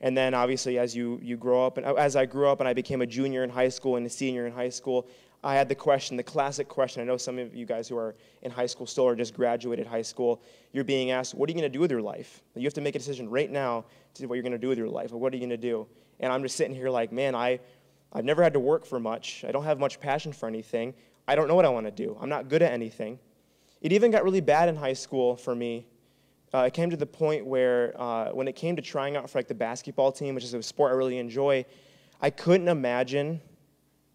And 0.00 0.16
then 0.16 0.34
obviously, 0.34 0.78
as 0.78 0.94
you 0.94 1.18
you 1.22 1.36
grow 1.36 1.66
up, 1.66 1.78
and 1.78 1.86
uh, 1.86 1.94
as 1.94 2.16
I 2.16 2.26
grew 2.26 2.48
up 2.48 2.60
and 2.60 2.68
I 2.68 2.74
became 2.74 3.02
a 3.02 3.06
junior 3.06 3.44
in 3.44 3.50
high 3.50 3.68
school 3.68 3.96
and 3.96 4.06
a 4.06 4.10
senior 4.10 4.46
in 4.46 4.52
high 4.52 4.68
school, 4.68 5.08
I 5.42 5.54
had 5.54 5.68
the 5.68 5.74
question, 5.74 6.16
the 6.16 6.22
classic 6.22 6.68
question. 6.68 7.00
I 7.00 7.04
know 7.04 7.16
some 7.16 7.38
of 7.38 7.54
you 7.54 7.64
guys 7.64 7.88
who 7.88 7.96
are 7.96 8.14
in 8.42 8.50
high 8.50 8.66
school 8.66 8.86
still 8.86 9.04
or 9.04 9.14
just 9.14 9.32
graduated 9.32 9.86
high 9.86 10.02
school. 10.02 10.42
You're 10.72 10.84
being 10.84 11.12
asked, 11.12 11.34
"What 11.34 11.48
are 11.48 11.52
you 11.52 11.58
going 11.58 11.70
to 11.70 11.74
do 11.74 11.80
with 11.80 11.90
your 11.90 12.02
life?" 12.02 12.42
You 12.54 12.64
have 12.64 12.74
to 12.74 12.80
make 12.80 12.94
a 12.94 12.98
decision 12.98 13.30
right 13.30 13.50
now 13.50 13.86
to 14.14 14.26
what 14.26 14.34
you're 14.34 14.42
going 14.42 14.52
to 14.52 14.58
do 14.58 14.68
with 14.68 14.78
your 14.78 14.88
life. 14.88 15.12
Or 15.12 15.18
what 15.18 15.32
are 15.32 15.36
you 15.36 15.40
going 15.40 15.50
to 15.50 15.56
do? 15.56 15.86
And 16.20 16.32
I'm 16.32 16.42
just 16.42 16.56
sitting 16.56 16.74
here 16.74 16.90
like, 16.90 17.10
man, 17.12 17.34
I 17.34 17.60
I've 18.12 18.24
never 18.24 18.42
had 18.42 18.52
to 18.52 18.60
work 18.60 18.84
for 18.84 19.00
much. 19.00 19.44
I 19.46 19.52
don't 19.52 19.64
have 19.64 19.78
much 19.78 20.00
passion 20.00 20.32
for 20.32 20.46
anything. 20.46 20.94
I 21.28 21.34
don't 21.34 21.48
know 21.48 21.54
what 21.54 21.64
I 21.64 21.70
want 21.70 21.86
to 21.86 21.90
do. 21.90 22.16
I'm 22.20 22.28
not 22.28 22.48
good 22.48 22.62
at 22.62 22.72
anything. 22.72 23.18
It 23.80 23.92
even 23.92 24.10
got 24.10 24.24
really 24.24 24.40
bad 24.40 24.68
in 24.68 24.76
high 24.76 24.94
school 24.94 25.36
for 25.36 25.54
me 25.54 25.86
uh, 26.54 26.58
it 26.60 26.72
came 26.72 26.90
to 26.90 26.96
the 26.96 27.06
point 27.06 27.44
where 27.44 27.94
uh, 28.00 28.30
when 28.30 28.48
it 28.48 28.54
came 28.54 28.76
to 28.76 28.82
trying 28.82 29.16
out 29.16 29.28
for 29.28 29.38
like 29.38 29.48
the 29.48 29.54
basketball 29.54 30.12
team, 30.12 30.34
which 30.34 30.44
is 30.44 30.54
a 30.54 30.62
sport 30.62 30.92
I 30.92 30.94
really 30.94 31.18
enjoy, 31.18 31.64
I 32.20 32.30
couldn't 32.30 32.68
imagine 32.68 33.40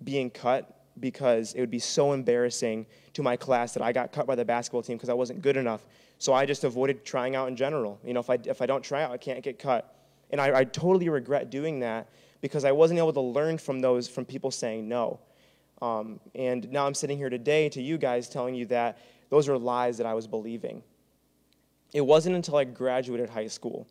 being 0.03 0.29
cut 0.29 0.81
because 0.99 1.53
it 1.53 1.59
would 1.59 1.71
be 1.71 1.79
so 1.79 2.13
embarrassing 2.13 2.85
to 3.13 3.23
my 3.23 3.35
class 3.35 3.73
that 3.73 3.83
I 3.83 3.91
got 3.91 4.11
cut 4.11 4.27
by 4.27 4.35
the 4.35 4.45
basketball 4.45 4.81
team 4.81 4.97
because 4.97 5.09
I 5.09 5.13
wasn't 5.13 5.41
good 5.41 5.57
enough. 5.57 5.85
So 6.17 6.33
I 6.33 6.45
just 6.45 6.63
avoided 6.63 7.03
trying 7.03 7.35
out 7.35 7.47
in 7.47 7.55
general. 7.55 7.99
You 8.03 8.13
know, 8.13 8.19
if 8.19 8.29
I, 8.29 8.37
if 8.45 8.61
I 8.61 8.65
don't 8.65 8.83
try 8.83 9.03
out, 9.03 9.11
I 9.11 9.17
can't 9.17 9.43
get 9.43 9.59
cut. 9.59 9.95
And 10.29 10.39
I, 10.39 10.59
I 10.59 10.63
totally 10.63 11.09
regret 11.09 11.49
doing 11.49 11.79
that 11.79 12.09
because 12.41 12.63
I 12.63 12.71
wasn't 12.71 12.99
able 12.99 13.13
to 13.13 13.21
learn 13.21 13.57
from 13.57 13.79
those, 13.79 14.07
from 14.07 14.25
people 14.25 14.51
saying 14.51 14.87
no. 14.87 15.19
Um, 15.81 16.19
and 16.35 16.71
now 16.71 16.85
I'm 16.85 16.93
sitting 16.93 17.17
here 17.17 17.29
today 17.29 17.69
to 17.69 17.81
you 17.81 17.97
guys 17.97 18.29
telling 18.29 18.53
you 18.55 18.65
that 18.67 18.99
those 19.29 19.49
are 19.49 19.57
lies 19.57 19.97
that 19.97 20.05
I 20.05 20.13
was 20.13 20.27
believing. 20.27 20.83
It 21.93 22.01
wasn't 22.01 22.35
until 22.35 22.57
I 22.57 22.63
graduated 22.63 23.29
high 23.29 23.47
school 23.47 23.87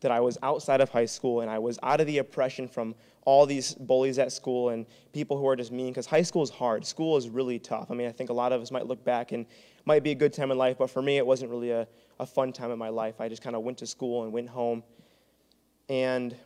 that 0.00 0.10
I 0.10 0.20
was 0.20 0.36
outside 0.42 0.80
of 0.80 0.90
high 0.90 1.06
school 1.06 1.40
and 1.40 1.50
I 1.50 1.58
was 1.58 1.78
out 1.82 2.00
of 2.00 2.06
the 2.06 2.18
oppression 2.18 2.68
from 2.68 2.94
all 3.24 3.46
these 3.46 3.74
bullies 3.74 4.18
at 4.18 4.30
school 4.30 4.68
and 4.68 4.86
people 5.12 5.38
who 5.38 5.48
are 5.48 5.56
just 5.56 5.72
mean 5.72 5.88
because 5.88 6.06
high 6.06 6.22
school 6.22 6.42
is 6.42 6.50
hard. 6.50 6.84
School 6.84 7.16
is 7.16 7.28
really 7.28 7.58
tough. 7.58 7.90
I 7.90 7.94
mean, 7.94 8.06
I 8.06 8.12
think 8.12 8.30
a 8.30 8.34
lot 8.34 8.52
of 8.52 8.60
us 8.60 8.70
might 8.70 8.86
look 8.86 9.04
back 9.04 9.32
and 9.32 9.46
might 9.84 10.02
be 10.02 10.10
a 10.10 10.14
good 10.14 10.32
time 10.32 10.50
in 10.50 10.58
life, 10.58 10.76
but 10.78 10.90
for 10.90 11.00
me, 11.00 11.16
it 11.16 11.26
wasn't 11.26 11.50
really 11.50 11.70
a, 11.70 11.88
a 12.20 12.26
fun 12.26 12.52
time 12.52 12.70
in 12.70 12.78
my 12.78 12.88
life. 12.88 13.20
I 13.20 13.28
just 13.28 13.42
kind 13.42 13.56
of 13.56 13.62
went 13.62 13.78
to 13.78 13.86
school 13.86 14.24
and 14.24 14.32
went 14.32 14.48
home, 14.48 14.82
and 15.88 16.36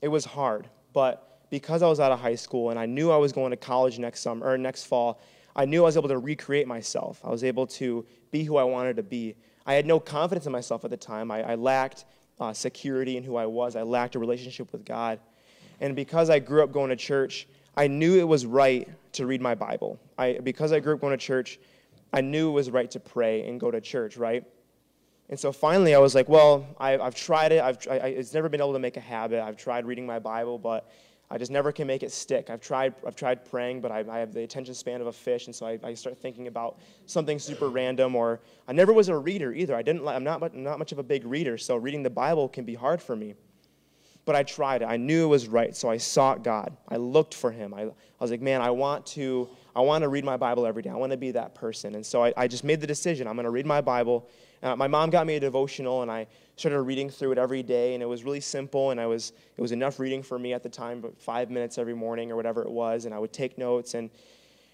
it 0.00 0.08
was 0.08 0.24
hard. 0.24 0.68
But 0.92 1.46
because 1.50 1.82
I 1.82 1.88
was 1.88 2.00
out 2.00 2.12
of 2.12 2.20
high 2.20 2.34
school 2.34 2.70
and 2.70 2.78
I 2.78 2.86
knew 2.86 3.10
I 3.10 3.16
was 3.16 3.32
going 3.32 3.50
to 3.50 3.56
college 3.56 3.98
next 3.98 4.20
summer 4.20 4.46
or 4.46 4.58
next 4.58 4.84
fall, 4.84 5.20
I 5.54 5.64
knew 5.64 5.82
I 5.82 5.86
was 5.86 5.96
able 5.96 6.08
to 6.08 6.18
recreate 6.18 6.66
myself. 6.66 7.20
I 7.24 7.30
was 7.30 7.44
able 7.44 7.66
to 7.66 8.06
be 8.30 8.44
who 8.44 8.56
I 8.56 8.64
wanted 8.64 8.96
to 8.96 9.02
be. 9.02 9.34
I 9.68 9.74
had 9.74 9.84
no 9.84 10.00
confidence 10.00 10.46
in 10.46 10.52
myself 10.52 10.84
at 10.86 10.90
the 10.90 10.96
time. 10.96 11.30
I, 11.30 11.42
I 11.42 11.54
lacked 11.54 12.06
uh, 12.40 12.54
security 12.54 13.18
in 13.18 13.22
who 13.22 13.36
I 13.36 13.44
was. 13.44 13.76
I 13.76 13.82
lacked 13.82 14.14
a 14.14 14.18
relationship 14.18 14.72
with 14.72 14.82
God. 14.86 15.20
And 15.80 15.94
because 15.94 16.30
I 16.30 16.38
grew 16.38 16.64
up 16.64 16.72
going 16.72 16.88
to 16.88 16.96
church, 16.96 17.46
I 17.76 17.86
knew 17.86 18.18
it 18.18 18.26
was 18.26 18.46
right 18.46 18.88
to 19.12 19.26
read 19.26 19.42
my 19.42 19.54
Bible. 19.54 20.00
I, 20.16 20.38
because 20.42 20.72
I 20.72 20.80
grew 20.80 20.94
up 20.94 21.02
going 21.02 21.10
to 21.10 21.18
church, 21.18 21.60
I 22.14 22.22
knew 22.22 22.48
it 22.48 22.52
was 22.52 22.70
right 22.70 22.90
to 22.92 22.98
pray 22.98 23.46
and 23.46 23.60
go 23.60 23.70
to 23.70 23.78
church, 23.78 24.16
right? 24.16 24.42
And 25.28 25.38
so 25.38 25.52
finally, 25.52 25.94
I 25.94 25.98
was 25.98 26.14
like, 26.14 26.30
well, 26.30 26.66
I, 26.80 26.92
have 26.92 27.14
tried 27.14 27.52
it. 27.52 27.60
I've, 27.60 27.76
I, 27.90 28.08
it's 28.08 28.32
never 28.32 28.48
been 28.48 28.62
able 28.62 28.72
to 28.72 28.78
make 28.78 28.96
a 28.96 29.00
habit. 29.00 29.42
I've 29.42 29.58
tried 29.58 29.84
reading 29.84 30.06
my 30.06 30.18
Bible, 30.18 30.58
but 30.58 30.90
I 31.30 31.36
just 31.36 31.50
never 31.50 31.72
can 31.72 31.86
make 31.86 32.02
it 32.02 32.10
stick. 32.10 32.48
I've 32.48 32.60
tried, 32.60 32.94
I've 33.06 33.14
tried 33.14 33.44
praying, 33.44 33.82
but 33.82 33.92
I, 33.92 34.02
I 34.10 34.18
have 34.18 34.32
the 34.32 34.42
attention 34.44 34.74
span 34.74 35.02
of 35.02 35.08
a 35.08 35.12
fish, 35.12 35.46
and 35.46 35.54
so 35.54 35.66
I, 35.66 35.78
I, 35.84 35.92
start 35.92 36.16
thinking 36.16 36.46
about 36.46 36.78
something 37.04 37.38
super 37.38 37.68
random. 37.68 38.16
Or 38.16 38.40
I 38.66 38.72
never 38.72 38.94
was 38.94 39.10
a 39.10 39.16
reader 39.16 39.52
either. 39.52 39.76
I 39.76 39.82
didn't. 39.82 40.08
I'm 40.08 40.24
not, 40.24 40.54
not 40.54 40.78
much 40.78 40.92
of 40.92 40.98
a 40.98 41.02
big 41.02 41.26
reader, 41.26 41.58
so 41.58 41.76
reading 41.76 42.02
the 42.02 42.10
Bible 42.10 42.48
can 42.48 42.64
be 42.64 42.74
hard 42.74 43.02
for 43.02 43.14
me. 43.14 43.34
But 44.24 44.36
I 44.36 44.42
tried 44.42 44.82
it. 44.82 44.86
I 44.86 44.96
knew 44.96 45.24
it 45.24 45.28
was 45.28 45.48
right, 45.48 45.76
so 45.76 45.90
I 45.90 45.98
sought 45.98 46.42
God. 46.42 46.74
I 46.88 46.96
looked 46.96 47.34
for 47.34 47.50
Him. 47.50 47.74
I, 47.74 47.82
I 47.82 47.92
was 48.20 48.30
like, 48.30 48.40
man, 48.40 48.62
I 48.62 48.70
want 48.70 49.04
to. 49.08 49.50
I 49.76 49.80
want 49.80 50.02
to 50.02 50.08
read 50.08 50.24
my 50.24 50.38
Bible 50.38 50.66
every 50.66 50.82
day. 50.82 50.90
I 50.90 50.96
want 50.96 51.12
to 51.12 51.18
be 51.18 51.32
that 51.32 51.54
person. 51.54 51.94
And 51.94 52.04
so 52.04 52.24
I, 52.24 52.32
I 52.36 52.48
just 52.48 52.64
made 52.64 52.80
the 52.80 52.86
decision. 52.86 53.28
I'm 53.28 53.36
going 53.36 53.44
to 53.44 53.50
read 53.50 53.66
my 53.66 53.80
Bible. 53.80 54.28
Uh, 54.62 54.74
my 54.76 54.88
mom 54.88 55.10
got 55.10 55.26
me 55.26 55.36
a 55.36 55.40
devotional, 55.40 56.02
and 56.02 56.10
I 56.10 56.26
started 56.56 56.82
reading 56.82 57.10
through 57.10 57.32
it 57.32 57.38
every 57.38 57.62
day. 57.62 57.94
And 57.94 58.02
it 58.02 58.06
was 58.06 58.24
really 58.24 58.40
simple, 58.40 58.90
and 58.90 59.00
I 59.00 59.06
was 59.06 59.32
it 59.56 59.62
was 59.62 59.72
enough 59.72 59.98
reading 59.98 60.22
for 60.22 60.38
me 60.38 60.52
at 60.52 60.62
the 60.62 60.68
time, 60.68 61.00
but 61.00 61.20
five 61.20 61.50
minutes 61.50 61.78
every 61.78 61.94
morning 61.94 62.30
or 62.30 62.36
whatever 62.36 62.62
it 62.62 62.70
was. 62.70 63.04
And 63.04 63.14
I 63.14 63.18
would 63.18 63.32
take 63.32 63.58
notes, 63.58 63.94
and 63.94 64.10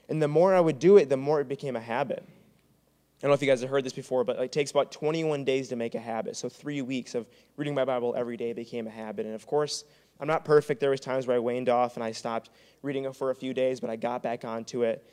and 0.09 0.23
the 0.23 0.29
more 0.29 0.55
I 0.55 0.61
would 0.61 0.79
do 0.79 0.97
it, 0.97 1.09
the 1.09 1.17
more 1.17 1.41
it 1.41 1.49
became 1.49 1.77
a 1.77 1.81
habit. 1.81 2.23
I 2.27 3.27
don't 3.27 3.31
know 3.31 3.35
if 3.35 3.43
you 3.43 3.49
guys 3.49 3.63
have 3.63 3.71
heard 3.71 3.85
this 3.85 3.93
before, 3.95 4.23
but 4.23 4.39
it 4.39 4.53
takes 4.53 4.71
about 4.71 4.93
21 4.93 5.45
days 5.45 5.69
to 5.69 5.77
make 5.77 5.95
a 5.95 5.99
habit. 6.01 6.37
So 6.37 6.49
three 6.49 6.83
weeks 6.83 7.15
of 7.15 7.27
reading 7.57 7.75
my 7.75 7.85
Bible 7.85 8.13
every 8.15 8.37
day 8.37 8.53
became 8.53 8.87
a 8.87 8.91
habit. 8.91 9.25
And 9.25 9.35
of 9.35 9.47
course, 9.47 9.85
I'm 10.21 10.29
not 10.29 10.45
perfect. 10.45 10.81
There 10.81 10.91
was 10.91 11.01
times 11.01 11.27
where 11.27 11.37
I 11.37 11.39
waned 11.39 11.71
off 11.71 11.97
and 11.97 12.05
I 12.05 12.13
stopped 12.13 12.51
reading 12.83 13.07
it 13.07 13.17
for 13.17 13.31
a 13.31 13.35
few 13.35 13.55
days, 13.55 13.81
but 13.81 13.89
I 13.89 13.97
got 13.97 14.23
back 14.23 14.45
onto 14.45 14.83
it. 14.83 15.09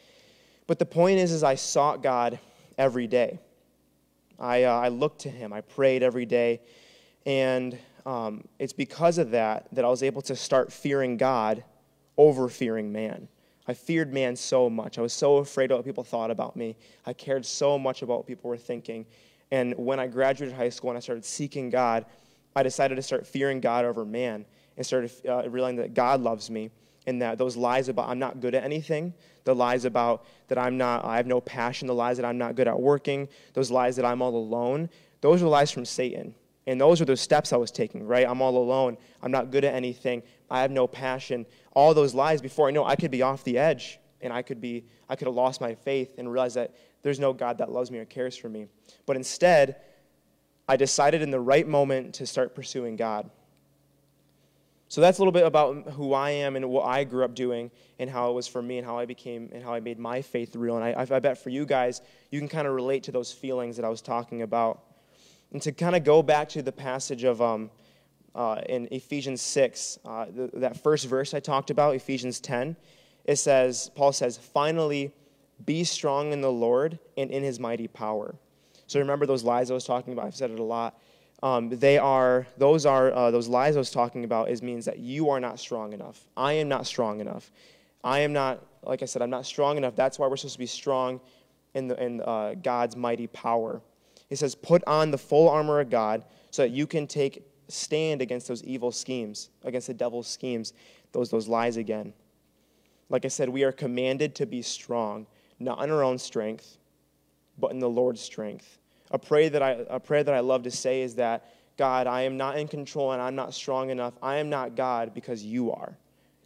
But 0.68 0.78
the 0.78 0.86
point 0.86 1.20
is, 1.20 1.32
is 1.32 1.44
I 1.44 1.56
sought 1.56 2.04
God 2.04 2.38
every 2.78 3.08
day. 3.08 3.40
I, 4.40 4.64
uh, 4.64 4.74
I 4.74 4.88
looked 4.90 5.22
to 5.22 5.30
Him. 5.30 5.54
I 5.54 5.62
prayed 5.62 6.04
every 6.04 6.26
day, 6.26 6.62
and 7.26 7.78
um, 8.06 8.48
it's 8.60 8.74
because 8.74 9.18
of 9.18 9.32
that 9.32 9.68
that 9.74 9.86
I 9.86 9.90
was 9.90 10.04
able 10.04 10.22
to 10.24 10.36
start 10.36 10.72
fearing 10.72 11.18
God 11.18 11.64
over 12.18 12.50
fearing 12.50 12.92
man. 12.92 13.28
I 13.68 13.74
feared 13.74 14.14
man 14.14 14.36
so 14.36 14.70
much. 14.70 14.98
I 14.98 15.02
was 15.02 15.14
so 15.14 15.38
afraid 15.38 15.72
of 15.72 15.78
what 15.78 15.86
people 15.86 16.04
thought 16.04 16.32
about 16.32 16.56
me. 16.56 16.76
I 17.06 17.14
cared 17.14 17.46
so 17.46 17.78
much 17.78 18.02
about 18.02 18.18
what 18.18 18.28
people 18.28 18.50
were 18.50 18.58
thinking. 18.58 19.06
And 19.52 19.76
when 19.78 20.00
I 20.00 20.08
graduated 20.08 20.56
high 20.56 20.70
school 20.70 20.90
and 20.90 20.98
I 20.98 21.00
started 21.00 21.26
seeking 21.26 21.70
God, 21.70 22.06
I 22.56 22.64
decided 22.64 22.96
to 22.96 23.02
start 23.02 23.28
fearing 23.28 23.62
God 23.62 23.86
over 23.86 24.04
man 24.04 24.46
and 24.78 24.86
started 24.86 25.12
uh, 25.28 25.48
realizing 25.50 25.78
that 25.78 25.94
God 25.94 26.22
loves 26.22 26.50
me 26.50 26.72
and 27.08 27.22
that 27.22 27.38
those 27.38 27.58
lies 27.58 27.90
about 27.90 28.10
I'm 28.10 28.20
not 28.20 28.40
good 28.40 28.56
at 28.56 28.64
anything, 28.64 29.14
the 29.44 29.56
lies 29.56 29.86
about 29.86 30.26
that 30.48 30.58
I'm 30.58 30.78
not, 30.78 31.04
I 31.04 31.18
have 31.18 31.28
no 31.28 31.42
passion, 31.42 31.88
the 31.88 31.96
lies 31.96 32.18
that 32.18 32.26
I'm 32.26 32.38
not 32.38 32.56
good 32.56 32.68
at 32.68 32.80
working, 32.80 33.28
those 33.54 33.72
lies 33.72 33.96
that 33.96 34.06
I'm 34.06 34.22
all 34.22 34.36
alone, 34.36 34.90
those 35.22 35.42
are 35.42 35.48
lies 35.48 35.72
from 35.72 35.86
Satan. 35.86 36.36
And 36.68 36.80
those 36.80 37.02
are 37.02 37.06
the 37.06 37.18
steps 37.18 37.54
I 37.54 37.58
was 37.58 37.72
taking, 37.72 38.06
right? 38.06 38.28
I'm 38.28 38.42
all 38.42 38.56
alone. 38.56 38.96
I'm 39.24 39.32
not 39.32 39.50
good 39.50 39.66
at 39.66 39.74
anything. 39.74 40.22
I 40.50 40.62
have 40.62 40.70
no 40.70 40.86
passion. 40.86 41.48
All 41.74 41.94
those 41.94 42.14
lies 42.14 42.40
before 42.40 42.68
I 42.68 42.72
know 42.72 42.86
I 42.86 42.96
could 42.96 43.10
be 43.10 43.24
off 43.24 43.44
the 43.44 43.58
edge 43.58 44.00
and 44.22 44.32
I 44.32 44.44
could 44.44 44.62
be 44.62 44.86
I 45.10 45.16
could 45.16 45.28
have 45.28 45.36
lost 45.36 45.60
my 45.60 45.74
faith 45.76 46.14
and 46.18 46.32
realize 46.32 46.54
that 46.54 46.76
there's 47.02 47.20
no 47.20 47.34
God 47.34 47.58
that 47.58 47.72
loves 47.72 47.92
me 47.92 47.98
or 47.98 48.06
cares 48.06 48.38
for 48.38 48.48
me. 48.48 48.68
But 49.06 49.16
instead, 49.16 49.78
I 50.68 50.78
decided 50.78 51.22
in 51.22 51.32
the 51.32 51.40
right 51.40 51.68
moment 51.68 52.14
to 52.16 52.28
start 52.28 52.56
pursuing 52.56 52.96
God. 52.96 53.30
So 54.92 55.00
that's 55.00 55.20
a 55.20 55.22
little 55.22 55.32
bit 55.32 55.46
about 55.46 55.92
who 55.92 56.12
I 56.12 56.32
am 56.32 56.58
and 56.58 56.70
what 56.70 56.86
I 56.86 57.06
grew 57.06 57.24
up 57.24 57.34
doing 57.34 57.72
and 57.98 58.10
how 58.10 58.30
it 58.30 58.34
was 58.34 58.46
for 58.46 58.62
me 58.62 58.78
and 58.78 58.86
how 58.86 59.00
I 59.00 59.06
became 59.06 59.50
and 59.54 59.64
how 59.64 59.74
I 59.74 59.80
made 59.80 59.98
my 59.98 60.22
faith 60.22 60.54
real. 60.54 60.76
And 60.76 60.84
I, 60.84 61.08
I 61.10 61.20
bet 61.20 61.42
for 61.42 61.48
you 61.48 61.66
guys, 61.66 62.02
you 62.30 62.40
can 62.40 62.50
kind 62.50 62.68
of 62.68 62.74
relate 62.74 63.04
to 63.04 63.14
those 63.14 63.32
feelings 63.32 63.78
that 63.78 63.86
I 63.86 63.88
was 63.88 64.02
talking 64.02 64.42
about. 64.42 64.84
And 65.54 65.62
to 65.62 65.72
kind 65.72 65.96
of 65.96 66.04
go 66.04 66.22
back 66.22 66.50
to 66.50 66.62
the 66.62 66.74
passage 66.74 67.24
of 67.24 67.42
um, 67.42 67.72
uh, 68.36 68.64
in 68.68 68.90
Ephesians 68.92 69.42
6, 69.42 70.00
uh, 70.04 70.26
the, 70.26 70.50
that 70.56 70.84
first 70.84 71.08
verse 71.08 71.34
I 71.34 71.40
talked 71.40 71.70
about, 71.70 71.96
Ephesians 71.96 72.42
10, 72.42 72.76
it 73.24 73.38
says, 73.38 73.90
Paul 73.96 74.12
says, 74.12 74.38
finally, 74.38 75.14
be 75.64 75.86
strong 75.86 76.34
in 76.34 76.42
the 76.42 76.52
Lord 76.52 77.00
and 77.16 77.32
in 77.32 77.44
his 77.44 77.62
mighty 77.62 77.88
power. 77.88 78.36
So 78.88 79.00
remember 79.00 79.26
those 79.26 79.46
lies 79.46 79.72
I 79.72 79.74
was 79.74 79.86
talking 79.86 80.12
about? 80.12 80.26
I've 80.26 80.36
said 80.36 80.52
it 80.52 80.60
a 80.60 80.64
lot 80.64 81.00
um, 81.44 81.70
they 81.70 81.98
are 81.98 82.46
those 82.58 82.86
are 82.86 83.12
uh, 83.12 83.32
those 83.32 83.48
lies 83.48 83.76
I 83.76 83.80
was 83.80 83.92
talking 83.92 84.24
about 84.24 84.50
is 84.50 84.62
means 84.62 84.86
that 84.86 85.00
you 85.00 85.30
are 85.30 85.40
not 85.40 85.60
strong 85.60 85.94
enough. 85.94 86.28
I 86.38 86.54
am 86.54 86.70
not 86.70 86.86
strong 86.86 87.20
enough. 87.20 87.52
I 88.04 88.20
am 88.20 88.34
not 88.34 88.64
like 88.84 89.02
I 89.02 89.06
said. 89.06 89.22
I'm 89.22 89.30
not 89.30 89.46
strong 89.46 89.78
enough. 89.78 89.96
That's 89.96 90.20
why 90.20 90.28
we're 90.28 90.38
supposed 90.38 90.54
to 90.54 90.60
be 90.60 90.66
strong 90.68 91.20
in 91.74 91.88
the 91.88 92.04
in 92.04 92.22
uh, 92.22 92.56
God's 92.62 92.96
mighty 92.96 93.28
power. 93.28 93.82
He 94.30 94.36
says, 94.36 94.54
"Put 94.54 94.84
on 94.86 95.10
the 95.10 95.18
full 95.18 95.50
armor 95.50 95.80
of 95.80 95.90
God, 95.90 96.26
so 96.52 96.62
that 96.62 96.70
you 96.70 96.86
can 96.86 97.08
take 97.08 97.44
stand 97.68 98.22
against 98.22 98.48
those 98.48 98.64
evil 98.64 98.92
schemes, 98.92 99.50
against 99.64 99.88
the 99.88 99.94
devil's 99.94 100.28
schemes, 100.28 100.74
those 101.12 101.32
those 101.32 101.48
lies 101.48 101.78
again." 101.78 102.14
Like 103.10 103.26
I 103.26 103.30
said, 103.30 103.50
we 103.50 103.64
are 103.64 103.72
commanded 103.72 104.36
to 104.36 104.46
be 104.46 104.62
strong, 104.62 105.26
not 105.60 105.84
in 105.84 105.92
our 105.92 106.04
own 106.04 106.18
strength, 106.18 106.78
but 107.58 107.72
in 107.72 107.80
the 107.80 107.90
Lord's 107.90 108.22
strength. 108.22 108.78
A 109.12 109.20
prayer 109.20 109.50
that 109.50 109.62
I, 109.62 109.78
a 109.90 110.00
prayer 110.00 110.24
that 110.24 110.34
I 110.34 110.40
love 110.40 110.64
to 110.64 110.72
say 110.72 111.02
is 111.02 111.16
that, 111.16 111.54
God, 111.78 112.08
I 112.08 112.22
am 112.22 112.38
not 112.38 112.58
in 112.58 112.68
control 112.68 113.12
and 113.12 113.22
I'm 113.22 113.36
not 113.36 113.54
strong 113.54 113.90
enough. 113.90 114.14
I 114.22 114.38
am 114.38 114.50
not 114.50 114.76
God 114.76 115.14
because 115.14 115.44
you 115.44 115.72
are. 115.72 115.98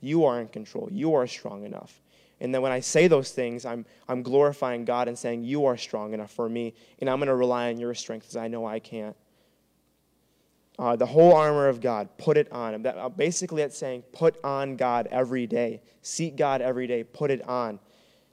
You 0.02 0.26
are 0.26 0.40
in 0.40 0.48
control. 0.48 0.88
You 0.92 1.16
are 1.16 1.28
strong 1.28 1.66
enough. 1.66 2.02
And 2.40 2.54
then 2.54 2.62
when 2.62 2.72
I 2.72 2.80
say 2.80 3.08
those 3.08 3.32
things, 3.32 3.66
I'm, 3.66 3.86
I'm 4.08 4.22
glorifying 4.22 4.86
God 4.86 5.08
and 5.08 5.18
saying, 5.18 5.44
You 5.44 5.66
are 5.66 5.78
strong 5.78 6.14
enough 6.14 6.32
for 6.32 6.50
me, 6.50 6.74
and 7.00 7.10
I'm 7.10 7.18
going 7.18 7.28
to 7.28 7.36
rely 7.36 7.70
on 7.70 7.80
your 7.80 7.94
strength 7.94 8.24
because 8.24 8.36
I 8.36 8.48
know 8.48 8.66
I 8.66 8.80
can't. 8.80 9.16
Uh, 10.78 10.96
the 10.96 11.06
whole 11.06 11.34
armor 11.34 11.70
of 11.70 11.80
God, 11.80 12.10
put 12.18 12.36
it 12.36 12.52
on. 12.52 12.82
That, 12.82 12.98
uh, 12.98 13.08
basically, 13.08 13.62
that's 13.62 13.78
saying, 13.78 14.04
Put 14.12 14.38
on 14.44 14.76
God 14.76 15.08
every 15.10 15.48
day. 15.48 15.82
Seek 16.02 16.36
God 16.36 16.62
every 16.62 16.88
day. 16.88 17.04
Put 17.04 17.32
it 17.32 17.48
on. 17.48 17.80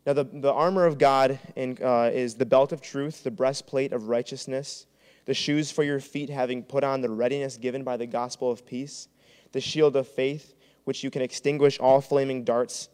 Now, 0.05 0.15
the, 0.15 0.25
the 0.25 0.53
armor 0.53 0.85
of 0.85 0.99
God 0.99 1.39
in, 1.55 1.79
uh, 1.83 2.11
is 2.13 2.35
the 2.35 2.47
belt 2.47 2.73
of 2.73 2.81
truth, 2.81 3.23
the 3.23 3.31
breastplate 3.31 3.93
of 3.93 4.09
righteousness, 4.09 4.87
the 5.27 5.35
shoes 5.35 5.71
for 5.71 5.85
your 5.85 6.01
feet, 6.01 6.29
having 6.29 6.65
put 6.65 6.83
on 6.83 7.01
the 7.01 7.11
readiness 7.11 7.57
given 7.57 7.85
by 7.85 7.97
the 7.97 8.07
gospel 8.07 8.51
of 8.51 8.67
peace, 8.67 9.09
the 9.53 9.61
shield 9.61 9.95
of 9.95 10.09
faith, 10.09 10.55
which 10.85 11.05
you 11.05 11.11
can 11.11 11.23
extinguish 11.23 11.79
all 11.79 12.01
flaming 12.01 12.43
darts 12.43 12.89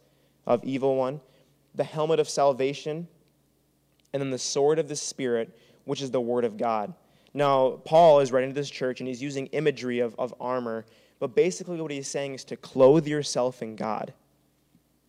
of 0.47 0.63
evil 0.65 0.97
one, 0.97 1.21
the 1.75 1.85
helmet 1.85 2.21
of 2.21 2.29
salvation, 2.29 3.09
and 4.13 4.21
then 4.21 4.31
the 4.31 4.39
sword 4.39 4.79
of 4.79 4.89
the 4.89 4.97
Spirit, 4.97 5.59
which 5.85 6.03
is 6.03 6.11
the 6.11 6.21
word 6.21 6.45
of 6.45 6.59
God. 6.59 6.93
Now, 7.33 7.81
Paul 7.85 8.21
is 8.21 8.33
writing 8.33 8.51
to 8.51 8.55
this 8.55 8.71
church 8.71 9.01
and 9.01 9.09
he's 9.09 9.23
using 9.23 9.47
imagery 9.49 10.01
of, 10.01 10.15
of 10.19 10.35
armor, 10.41 10.85
but 11.21 11.35
basically 11.35 11.81
what 11.81 11.91
he's 11.91 12.09
saying 12.09 12.35
is 12.35 12.45
to 12.45 12.57
clothe 12.57 13.07
yourself 13.07 13.63
in 13.63 13.77
God. 13.77 14.13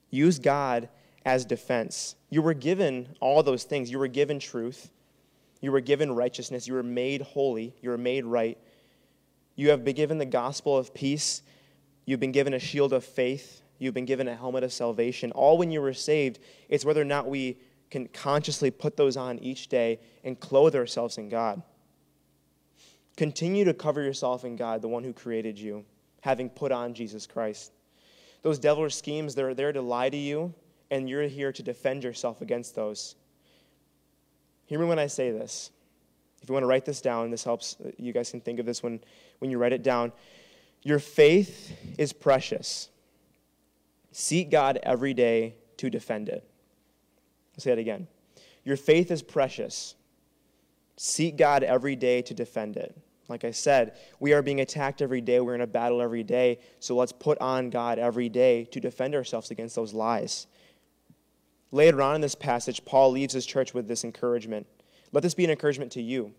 Use 0.09 0.39
God 0.39 0.89
as 1.25 1.45
defense. 1.45 2.15
You 2.29 2.41
were 2.41 2.53
given 2.53 3.09
all 3.19 3.43
those 3.43 3.63
things. 3.63 3.91
You 3.91 3.99
were 3.99 4.07
given 4.07 4.39
truth. 4.39 4.89
You 5.61 5.71
were 5.71 5.81
given 5.81 6.11
righteousness. 6.11 6.67
You 6.67 6.75
were 6.75 6.83
made 6.83 7.21
holy. 7.21 7.75
You 7.81 7.89
were 7.89 7.97
made 7.97 8.25
right. 8.25 8.57
You 9.55 9.71
have 9.71 9.83
been 9.83 9.95
given 9.95 10.17
the 10.17 10.25
gospel 10.25 10.77
of 10.77 10.93
peace. 10.93 11.41
You've 12.05 12.19
been 12.19 12.31
given 12.31 12.53
a 12.53 12.59
shield 12.59 12.93
of 12.93 13.03
faith. 13.03 13.61
You've 13.77 13.93
been 13.93 14.05
given 14.05 14.27
a 14.27 14.35
helmet 14.35 14.63
of 14.63 14.73
salvation. 14.73 15.31
All 15.31 15.57
when 15.57 15.71
you 15.71 15.81
were 15.81 15.93
saved, 15.93 16.39
it's 16.69 16.85
whether 16.85 17.01
or 17.01 17.05
not 17.05 17.27
we 17.27 17.59
can 17.89 18.07
consciously 18.07 18.71
put 18.71 18.95
those 18.95 19.17
on 19.17 19.39
each 19.39 19.67
day 19.67 19.99
and 20.23 20.39
clothe 20.39 20.75
ourselves 20.75 21.17
in 21.17 21.29
God. 21.29 21.61
Continue 23.17 23.65
to 23.65 23.73
cover 23.73 24.01
yourself 24.01 24.45
in 24.45 24.55
God, 24.55 24.81
the 24.81 24.87
one 24.87 25.03
who 25.03 25.11
created 25.11 25.59
you, 25.59 25.83
having 26.21 26.49
put 26.49 26.71
on 26.71 26.93
Jesus 26.93 27.27
Christ. 27.27 27.73
Those 28.43 28.59
devilish 28.59 28.95
schemes, 28.95 29.35
they're 29.35 29.53
there 29.53 29.73
to 29.73 29.81
lie 29.81 30.09
to 30.09 30.17
you, 30.17 30.53
and 30.91 31.09
you're 31.09 31.23
here 31.23 31.51
to 31.51 31.63
defend 31.63 32.03
yourself 32.03 32.41
against 32.41 32.75
those. 32.75 33.15
Hear 34.65 34.79
me 34.79 34.85
when 34.85 34.99
I 34.99 35.07
say 35.07 35.31
this. 35.31 35.71
If 36.41 36.49
you 36.49 36.53
want 36.53 36.63
to 36.63 36.67
write 36.67 36.85
this 36.85 37.01
down, 37.01 37.31
this 37.31 37.43
helps. 37.43 37.75
Uh, 37.83 37.91
you 37.97 38.13
guys 38.13 38.31
can 38.31 38.41
think 38.41 38.59
of 38.59 38.65
this 38.65 38.81
when, 38.81 38.99
when 39.39 39.51
you 39.51 39.57
write 39.57 39.73
it 39.73 39.83
down. 39.83 40.11
Your 40.83 40.99
faith 40.99 41.75
is 41.97 42.13
precious. 42.13 42.89
Seek 44.11 44.49
God 44.49 44.79
every 44.83 45.13
day 45.13 45.55
to 45.77 45.89
defend 45.89 46.29
it. 46.29 46.47
I'll 47.55 47.61
say 47.61 47.71
it 47.71 47.79
again. 47.79 48.07
Your 48.63 48.77
faith 48.77 49.11
is 49.11 49.21
precious. 49.21 49.95
Seek 50.95 51.37
God 51.37 51.63
every 51.63 51.95
day 51.95 52.21
to 52.23 52.33
defend 52.33 52.77
it. 52.77 52.95
Like 53.27 53.43
I 53.43 53.51
said, 53.51 53.93
we 54.19 54.33
are 54.33 54.41
being 54.41 54.61
attacked 54.61 55.01
every 55.01 55.21
day. 55.21 55.39
We're 55.39 55.55
in 55.55 55.61
a 55.61 55.67
battle 55.67 56.01
every 56.01 56.23
day. 56.23 56.59
So 56.79 56.95
let's 56.95 57.11
put 57.11 57.37
on 57.39 57.69
God 57.69 57.99
every 57.99 58.27
day 58.27 58.65
to 58.65 58.79
defend 58.79 59.13
ourselves 59.13 59.51
against 59.51 59.75
those 59.75 59.93
lies. 59.93 60.47
Later 61.71 62.01
on 62.01 62.15
in 62.15 62.21
this 62.21 62.35
passage, 62.35 62.83
Paul 62.85 63.11
leaves 63.11 63.33
his 63.33 63.45
church 63.45 63.73
with 63.73 63.87
this 63.87 64.03
encouragement. 64.03 64.65
Let 65.11 65.23
this 65.23 65.33
be 65.33 65.43
an 65.43 65.51
encouragement 65.51 65.91
to 65.93 66.01
you. 66.01 66.33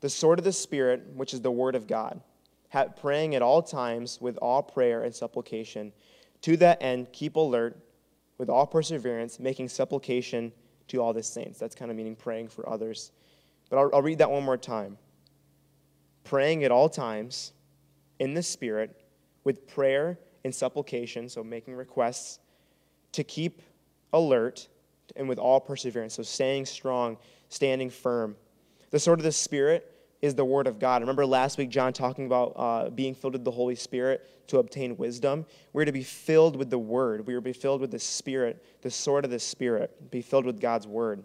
The 0.00 0.10
sword 0.10 0.38
of 0.38 0.44
the 0.44 0.52
Spirit, 0.52 1.06
which 1.14 1.32
is 1.32 1.40
the 1.40 1.50
word 1.50 1.74
of 1.74 1.86
God, 1.86 2.20
praying 3.00 3.34
at 3.34 3.42
all 3.42 3.62
times 3.62 4.20
with 4.20 4.36
all 4.38 4.62
prayer 4.62 5.02
and 5.02 5.14
supplication. 5.14 5.92
To 6.42 6.56
that 6.58 6.82
end, 6.82 7.12
keep 7.12 7.36
alert 7.36 7.78
with 8.36 8.50
all 8.50 8.66
perseverance, 8.66 9.40
making 9.40 9.68
supplication 9.68 10.52
to 10.88 11.00
all 11.00 11.12
the 11.12 11.22
saints. 11.22 11.58
That's 11.58 11.74
kind 11.74 11.90
of 11.90 11.96
meaning 11.96 12.16
praying 12.16 12.48
for 12.48 12.68
others. 12.68 13.12
But 13.70 13.78
I'll, 13.78 13.90
I'll 13.94 14.02
read 14.02 14.18
that 14.18 14.30
one 14.30 14.42
more 14.42 14.58
time 14.58 14.98
praying 16.24 16.64
at 16.64 16.72
all 16.72 16.88
times 16.88 17.52
in 18.18 18.34
the 18.34 18.42
Spirit 18.42 19.04
with 19.44 19.68
prayer 19.68 20.18
and 20.42 20.54
supplication, 20.54 21.28
so 21.28 21.44
making 21.44 21.74
requests, 21.74 22.38
to 23.12 23.22
keep 23.22 23.62
alert 24.14 24.68
and 25.16 25.28
with 25.28 25.38
all 25.38 25.60
perseverance, 25.60 26.14
so 26.14 26.22
staying 26.22 26.64
strong, 26.64 27.18
standing 27.50 27.90
firm. 27.90 28.36
The 28.90 28.98
sword 28.98 29.18
of 29.18 29.24
the 29.24 29.32
Spirit 29.32 29.90
is 30.22 30.34
the 30.34 30.44
Word 30.44 30.66
of 30.66 30.78
God. 30.78 31.02
Remember 31.02 31.26
last 31.26 31.58
week, 31.58 31.68
John 31.68 31.92
talking 31.92 32.24
about 32.24 32.52
uh, 32.56 32.90
being 32.90 33.14
filled 33.14 33.34
with 33.34 33.44
the 33.44 33.50
Holy 33.50 33.74
Spirit 33.74 34.26
to 34.48 34.58
obtain 34.58 34.96
wisdom? 34.96 35.44
We're 35.74 35.84
to 35.84 35.92
be 35.92 36.02
filled 36.02 36.56
with 36.56 36.70
the 36.70 36.78
Word. 36.78 37.26
We 37.26 37.34
are 37.34 37.38
to 37.38 37.42
be 37.42 37.52
filled 37.52 37.82
with 37.82 37.90
the 37.90 37.98
Spirit, 37.98 38.64
the 38.80 38.90
sword 38.90 39.26
of 39.26 39.30
the 39.30 39.38
Spirit, 39.38 40.10
be 40.10 40.22
filled 40.22 40.46
with 40.46 40.60
God's 40.60 40.86
Word. 40.86 41.24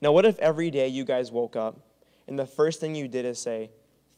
Now, 0.00 0.12
what 0.12 0.24
if 0.24 0.38
every 0.38 0.70
day 0.70 0.88
you 0.88 1.04
guys 1.04 1.32
woke 1.32 1.56
up 1.56 1.80
and 2.28 2.38
the 2.38 2.46
first 2.46 2.80
thing 2.80 2.94
you 2.94 3.08
did 3.08 3.24
is 3.24 3.40
say, 3.40 3.70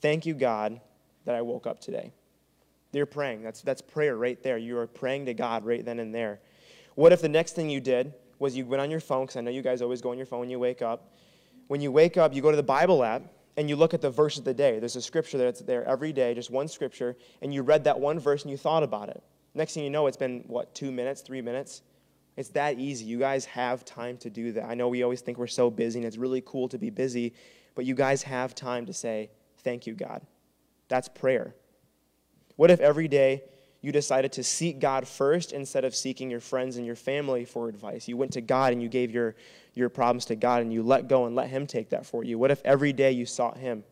Thank 0.03 0.27
you, 0.27 0.35
God, 0.35 0.81
that 1.25 1.35
I 1.35 1.41
woke 1.41 1.67
up 1.67 1.81
today. 1.81 2.13
You're 2.93 3.07
praying. 3.07 3.43
That's, 3.43 3.63
that's 3.63 3.83
prayer 3.83 4.17
right 4.17 4.43
there. 4.43 4.59
You 4.59 4.79
are 4.79 4.87
praying 4.87 5.27
to 5.27 5.35
God 5.35 5.65
right 5.65 5.85
then 5.85 5.99
and 5.99 6.15
there. 6.15 6.41
What 6.97 7.13
if 7.13 7.21
the 7.21 7.29
next 7.29 7.53
thing 7.53 7.71
you 7.71 7.81
did 7.81 8.13
was 8.39 8.57
you 8.57 8.67
went 8.67 8.81
on 8.81 8.91
your 8.91 9.01
phone, 9.01 9.25
because 9.25 9.37
I 9.37 9.43
know 9.43 9.51
you 9.51 9.63
guys 9.63 9.83
always 9.83 10.01
go 10.01 10.11
on 10.11 10.17
your 10.17 10.27
phone 10.27 10.41
when 10.41 10.51
you 10.51 10.59
wake 10.59 10.83
up. 10.83 11.13
When 11.69 11.81
you 11.81 11.93
wake 11.93 12.17
up, 12.17 12.35
you 12.35 12.43
go 12.43 12.51
to 12.51 12.57
the 12.57 12.63
Bible 12.63 13.05
app 13.05 13.23
and 13.57 13.69
you 13.69 13.77
look 13.77 13.95
at 13.95 14.01
the 14.01 14.11
verse 14.11 14.39
of 14.39 14.45
the 14.45 14.55
day. 14.55 14.79
There's 14.79 14.97
a 14.97 15.03
scripture 15.03 15.39
that's 15.39 15.61
there 15.61 15.85
every 15.85 16.13
day, 16.13 16.35
just 16.35 16.51
one 16.51 16.69
scripture, 16.69 17.17
and 17.43 17.53
you 17.53 17.63
read 17.63 17.85
that 17.85 18.01
one 18.01 18.19
verse 18.19 18.43
and 18.43 18.51
you 18.51 18.57
thought 18.57 18.83
about 18.83 19.09
it. 19.11 19.23
Next 19.55 19.75
thing 19.75 19.85
you 19.85 19.91
know, 19.91 20.07
it's 20.07 20.17
been, 20.17 20.45
what, 20.47 20.75
two 20.75 20.91
minutes, 20.91 21.21
three 21.23 21.43
minutes? 21.43 21.83
It's 22.37 22.51
that 22.51 22.79
easy. 22.79 23.05
You 23.05 23.19
guys 23.19 23.45
have 23.47 23.85
time 23.85 24.17
to 24.19 24.31
do 24.31 24.53
that. 24.53 24.65
I 24.65 24.75
know 24.75 24.89
we 24.89 25.03
always 25.03 25.23
think 25.23 25.39
we're 25.39 25.47
so 25.47 25.71
busy, 25.71 25.99
and 25.99 26.07
it's 26.07 26.19
really 26.19 26.43
cool 26.45 26.69
to 26.69 26.79
be 26.79 26.91
busy, 26.91 27.35
but 27.75 27.85
you 27.85 27.95
guys 27.95 28.23
have 28.23 28.55
time 28.55 28.87
to 28.87 28.93
say, 28.93 29.31
Thank 29.59 29.87
you, 29.87 29.95
God. 29.95 30.23
That's 30.89 31.09
prayer. 31.09 31.55
What 32.55 32.71
if 32.71 32.79
every 32.81 33.09
day 33.09 33.43
you 33.81 33.93
decided 33.93 34.33
to 34.33 34.43
seek 34.43 34.81
God 34.81 35.07
first 35.07 35.53
instead 35.53 35.85
of 35.85 35.95
seeking 35.95 36.31
your 36.31 36.41
friends 36.41 36.77
and 36.77 36.87
your 36.87 36.97
family 36.97 37.45
for 37.45 37.69
advice? 37.69 38.09
You 38.09 38.17
went 38.17 38.33
to 38.33 38.41
God 38.41 38.73
and 38.73 38.83
you 38.83 38.89
gave 38.89 39.11
your, 39.11 39.37
your 39.75 39.89
problems 39.89 40.25
to 40.27 40.37
God 40.37 40.63
and 40.63 40.73
you 40.73 40.83
let 40.83 41.09
go 41.09 41.27
and 41.27 41.37
let 41.37 41.49
Him 41.49 41.67
take 41.67 41.91
that 41.91 42.07
for 42.07 42.25
you. 42.25 42.39
What 42.39 42.51
if 42.51 42.61
every 42.65 42.93
day 42.93 43.13
you 43.13 43.27
sought 43.27 43.57
Him? 43.57 43.85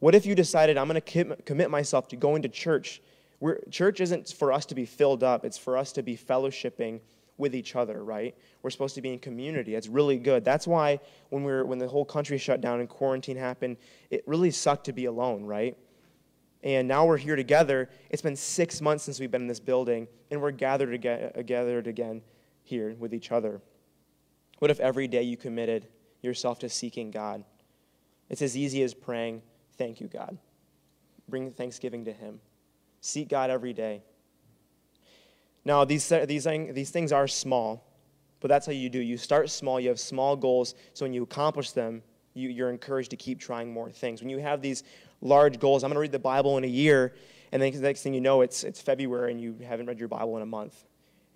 What 0.00 0.14
if 0.14 0.26
you 0.26 0.34
decided, 0.34 0.76
I'm 0.76 0.88
going 0.88 1.00
to 1.00 1.36
commit 1.44 1.70
myself 1.70 2.08
to 2.08 2.16
going 2.16 2.42
to 2.42 2.48
church? 2.48 3.00
We're, 3.38 3.60
church 3.70 4.00
isn't 4.00 4.30
for 4.30 4.52
us 4.52 4.66
to 4.66 4.74
be 4.74 4.84
filled 4.84 5.22
up, 5.22 5.44
it's 5.44 5.58
for 5.58 5.76
us 5.76 5.92
to 5.92 6.02
be 6.02 6.16
fellowshipping 6.16 7.00
with 7.38 7.54
each 7.54 7.76
other, 7.76 8.04
right? 8.04 8.34
We're 8.62 8.70
supposed 8.70 8.94
to 8.94 9.02
be 9.02 9.12
in 9.12 9.18
community. 9.18 9.74
It's 9.74 9.88
really 9.88 10.18
good. 10.18 10.44
That's 10.44 10.66
why 10.66 11.00
when 11.30 11.44
we 11.44 11.52
were 11.52 11.64
when 11.64 11.78
the 11.78 11.88
whole 11.88 12.04
country 12.04 12.38
shut 12.38 12.60
down 12.60 12.80
and 12.80 12.88
quarantine 12.88 13.36
happened, 13.36 13.76
it 14.10 14.22
really 14.26 14.50
sucked 14.50 14.86
to 14.86 14.92
be 14.92 15.06
alone, 15.06 15.44
right? 15.44 15.76
And 16.62 16.86
now 16.86 17.06
we're 17.06 17.16
here 17.16 17.36
together. 17.36 17.88
It's 18.10 18.22
been 18.22 18.36
six 18.36 18.80
months 18.80 19.04
since 19.04 19.18
we've 19.18 19.30
been 19.30 19.42
in 19.42 19.48
this 19.48 19.60
building, 19.60 20.06
and 20.30 20.40
we're 20.40 20.52
gathered 20.52 20.94
again, 20.94 21.32
gathered 21.44 21.86
again 21.86 22.22
here 22.62 22.94
with 22.98 23.12
each 23.12 23.32
other. 23.32 23.60
What 24.60 24.70
if 24.70 24.78
every 24.78 25.08
day 25.08 25.22
you 25.22 25.36
committed 25.36 25.88
yourself 26.22 26.60
to 26.60 26.68
seeking 26.68 27.10
God? 27.10 27.44
It's 28.28 28.42
as 28.42 28.56
easy 28.56 28.82
as 28.82 28.94
praying, 28.94 29.42
Thank 29.78 30.00
you, 30.00 30.06
God. 30.06 30.38
Bring 31.28 31.50
thanksgiving 31.50 32.04
to 32.04 32.12
Him. 32.12 32.40
Seek 33.00 33.28
God 33.28 33.50
every 33.50 33.72
day. 33.72 34.02
Now, 35.64 35.84
these, 35.84 36.08
these, 36.26 36.44
these 36.44 36.90
things 36.90 37.12
are 37.12 37.28
small, 37.28 37.84
but 38.40 38.48
that's 38.48 38.66
how 38.66 38.72
you 38.72 38.88
do. 38.88 38.98
You 38.98 39.16
start 39.16 39.50
small, 39.50 39.80
you 39.80 39.88
have 39.88 40.00
small 40.00 40.36
goals, 40.36 40.74
so 40.92 41.04
when 41.04 41.12
you 41.12 41.22
accomplish 41.22 41.70
them, 41.72 42.02
you, 42.34 42.48
you're 42.48 42.70
encouraged 42.70 43.10
to 43.10 43.16
keep 43.16 43.38
trying 43.38 43.72
more 43.72 43.90
things. 43.90 44.20
When 44.20 44.30
you 44.30 44.38
have 44.38 44.62
these 44.62 44.82
large 45.22 45.58
goals, 45.58 45.82
I'm 45.82 45.88
going 45.88 45.94
to 45.94 46.00
read 46.00 46.12
the 46.12 46.18
Bible 46.18 46.58
in 46.58 46.64
a 46.64 46.68
year, 46.68 47.14
and 47.52 47.62
then 47.62 47.72
the 47.72 47.78
next 47.80 48.02
thing 48.02 48.12
you 48.12 48.20
know, 48.20 48.42
it's, 48.42 48.64
it's 48.64 48.80
February 48.80 49.30
and 49.30 49.40
you 49.40 49.56
haven't 49.66 49.86
read 49.86 49.98
your 49.98 50.08
Bible 50.08 50.36
in 50.36 50.42
a 50.42 50.46
month. 50.46 50.84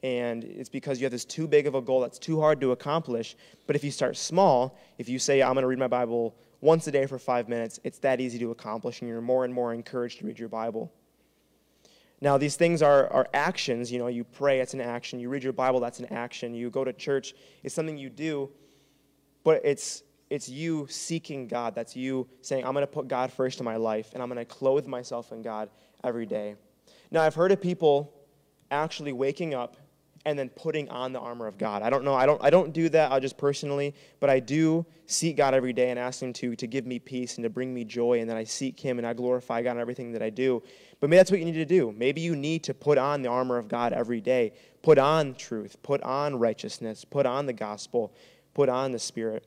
And 0.02 0.44
it's 0.44 0.68
because 0.68 1.00
you 1.00 1.04
have 1.04 1.12
this 1.12 1.24
too 1.24 1.48
big 1.48 1.66
of 1.66 1.74
a 1.74 1.80
goal 1.80 2.00
that's 2.00 2.18
too 2.18 2.40
hard 2.40 2.60
to 2.60 2.72
accomplish. 2.72 3.36
But 3.66 3.76
if 3.76 3.84
you 3.84 3.90
start 3.90 4.16
small, 4.16 4.78
if 4.98 5.08
you 5.08 5.18
say, 5.18 5.42
I'm 5.42 5.54
going 5.54 5.62
to 5.62 5.68
read 5.68 5.78
my 5.78 5.88
Bible 5.88 6.36
once 6.60 6.86
a 6.86 6.90
day 6.90 7.06
for 7.06 7.18
five 7.18 7.48
minutes, 7.48 7.80
it's 7.84 7.98
that 8.00 8.20
easy 8.20 8.38
to 8.40 8.50
accomplish, 8.50 9.00
and 9.00 9.08
you're 9.08 9.20
more 9.20 9.44
and 9.44 9.52
more 9.52 9.72
encouraged 9.72 10.18
to 10.18 10.26
read 10.26 10.38
your 10.38 10.48
Bible. 10.48 10.92
Now, 12.20 12.38
these 12.38 12.56
things 12.56 12.82
are, 12.82 13.12
are 13.12 13.28
actions. 13.34 13.92
You 13.92 13.98
know, 13.98 14.06
you 14.06 14.24
pray, 14.24 14.60
it's 14.60 14.74
an 14.74 14.80
action. 14.80 15.20
You 15.20 15.28
read 15.28 15.44
your 15.44 15.52
Bible, 15.52 15.80
that's 15.80 15.98
an 15.98 16.06
action. 16.06 16.54
You 16.54 16.70
go 16.70 16.82
to 16.82 16.92
church, 16.92 17.34
it's 17.62 17.74
something 17.74 17.98
you 17.98 18.08
do. 18.08 18.50
But 19.44 19.60
it's, 19.64 20.02
it's 20.30 20.48
you 20.48 20.86
seeking 20.90 21.46
God. 21.46 21.74
That's 21.74 21.94
you 21.94 22.28
saying, 22.40 22.64
I'm 22.64 22.72
going 22.72 22.82
to 22.82 22.92
put 22.92 23.08
God 23.08 23.32
first 23.32 23.60
in 23.60 23.64
my 23.64 23.76
life, 23.76 24.10
and 24.12 24.22
I'm 24.22 24.28
going 24.28 24.38
to 24.38 24.44
clothe 24.44 24.86
myself 24.86 25.32
in 25.32 25.42
God 25.42 25.70
every 26.02 26.26
day. 26.26 26.56
Now, 27.10 27.22
I've 27.22 27.34
heard 27.34 27.52
of 27.52 27.60
people 27.60 28.12
actually 28.70 29.12
waking 29.12 29.54
up 29.54 29.76
and 30.24 30.36
then 30.36 30.48
putting 30.48 30.88
on 30.88 31.12
the 31.12 31.20
armor 31.20 31.46
of 31.46 31.56
God. 31.56 31.82
I 31.82 31.90
don't 31.90 32.02
know. 32.02 32.14
I 32.14 32.26
don't, 32.26 32.42
I 32.42 32.50
don't 32.50 32.72
do 32.72 32.88
that 32.88 33.12
I 33.12 33.20
just 33.20 33.38
personally, 33.38 33.94
but 34.18 34.28
I 34.28 34.40
do 34.40 34.84
seek 35.06 35.36
God 35.36 35.54
every 35.54 35.72
day 35.72 35.90
and 35.90 36.00
ask 36.00 36.20
Him 36.20 36.32
to, 36.34 36.56
to 36.56 36.66
give 36.66 36.84
me 36.84 36.98
peace 36.98 37.36
and 37.36 37.44
to 37.44 37.48
bring 37.48 37.72
me 37.72 37.84
joy, 37.84 38.18
and 38.18 38.28
then 38.28 38.36
I 38.36 38.42
seek 38.42 38.80
Him 38.80 38.98
and 38.98 39.06
I 39.06 39.12
glorify 39.12 39.62
God 39.62 39.72
in 39.72 39.78
everything 39.78 40.10
that 40.12 40.22
I 40.22 40.30
do. 40.30 40.64
But 40.98 41.10
maybe 41.10 41.18
that's 41.18 41.30
what 41.30 41.38
you 41.38 41.46
need 41.46 41.52
to 41.52 41.64
do. 41.64 41.94
Maybe 41.96 42.22
you 42.22 42.34
need 42.34 42.64
to 42.64 42.74
put 42.74 42.98
on 42.98 43.22
the 43.22 43.28
armor 43.28 43.56
of 43.56 43.68
God 43.68 43.92
every 43.92 44.20
day. 44.20 44.54
Put 44.82 44.98
on 44.98 45.36
truth, 45.36 45.76
put 45.84 46.02
on 46.02 46.40
righteousness, 46.40 47.04
put 47.04 47.24
on 47.24 47.46
the 47.46 47.52
gospel, 47.52 48.12
put 48.52 48.68
on 48.68 48.90
the 48.90 48.98
Spirit. 48.98 49.46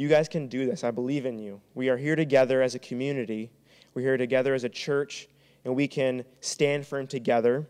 You 0.00 0.08
guys 0.08 0.28
can 0.28 0.48
do 0.48 0.66
this. 0.66 0.82
I 0.84 0.90
believe 0.90 1.26
in 1.26 1.38
you. 1.38 1.60
We 1.74 1.88
are 1.88 1.96
here 1.96 2.16
together 2.16 2.62
as 2.62 2.74
a 2.74 2.78
community, 2.78 3.50
we're 3.94 4.02
here 4.02 4.16
together 4.16 4.54
as 4.54 4.64
a 4.64 4.68
church, 4.68 5.28
and 5.64 5.74
we 5.74 5.88
can 5.88 6.24
stand 6.40 6.86
firm 6.86 7.06
together 7.06 7.66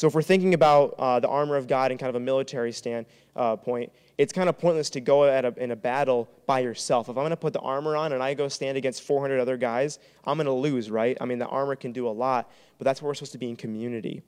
so 0.00 0.06
if 0.06 0.14
we're 0.14 0.22
thinking 0.22 0.54
about 0.54 0.94
uh, 0.98 1.20
the 1.20 1.28
armor 1.28 1.56
of 1.56 1.66
God 1.66 1.92
in 1.92 1.98
kind 1.98 2.08
of 2.08 2.14
a 2.14 2.24
military 2.24 2.72
standpoint, 2.72 3.90
uh, 3.90 3.98
it's 4.16 4.32
kind 4.32 4.48
of 4.48 4.58
pointless 4.58 4.88
to 4.88 5.00
go 5.02 5.24
a, 5.24 5.52
in 5.58 5.72
a 5.72 5.76
battle 5.76 6.26
by 6.46 6.60
yourself. 6.60 7.10
If 7.10 7.18
I'm 7.18 7.22
going 7.22 7.28
to 7.32 7.36
put 7.36 7.52
the 7.52 7.60
armor 7.60 7.96
on 7.96 8.14
and 8.14 8.22
I 8.22 8.32
go 8.32 8.48
stand 8.48 8.78
against 8.78 9.02
400 9.02 9.38
other 9.38 9.58
guys, 9.58 9.98
I'm 10.24 10.38
going 10.38 10.46
to 10.46 10.54
lose, 10.54 10.90
right? 10.90 11.18
I 11.20 11.26
mean, 11.26 11.38
the 11.38 11.48
armor 11.48 11.76
can 11.76 11.92
do 11.92 12.08
a 12.08 12.10
lot, 12.10 12.50
but 12.78 12.86
that's 12.86 13.02
what 13.02 13.08
we're 13.08 13.14
supposed 13.14 13.32
to 13.32 13.38
be 13.38 13.50
in 13.50 13.56
community. 13.56 14.22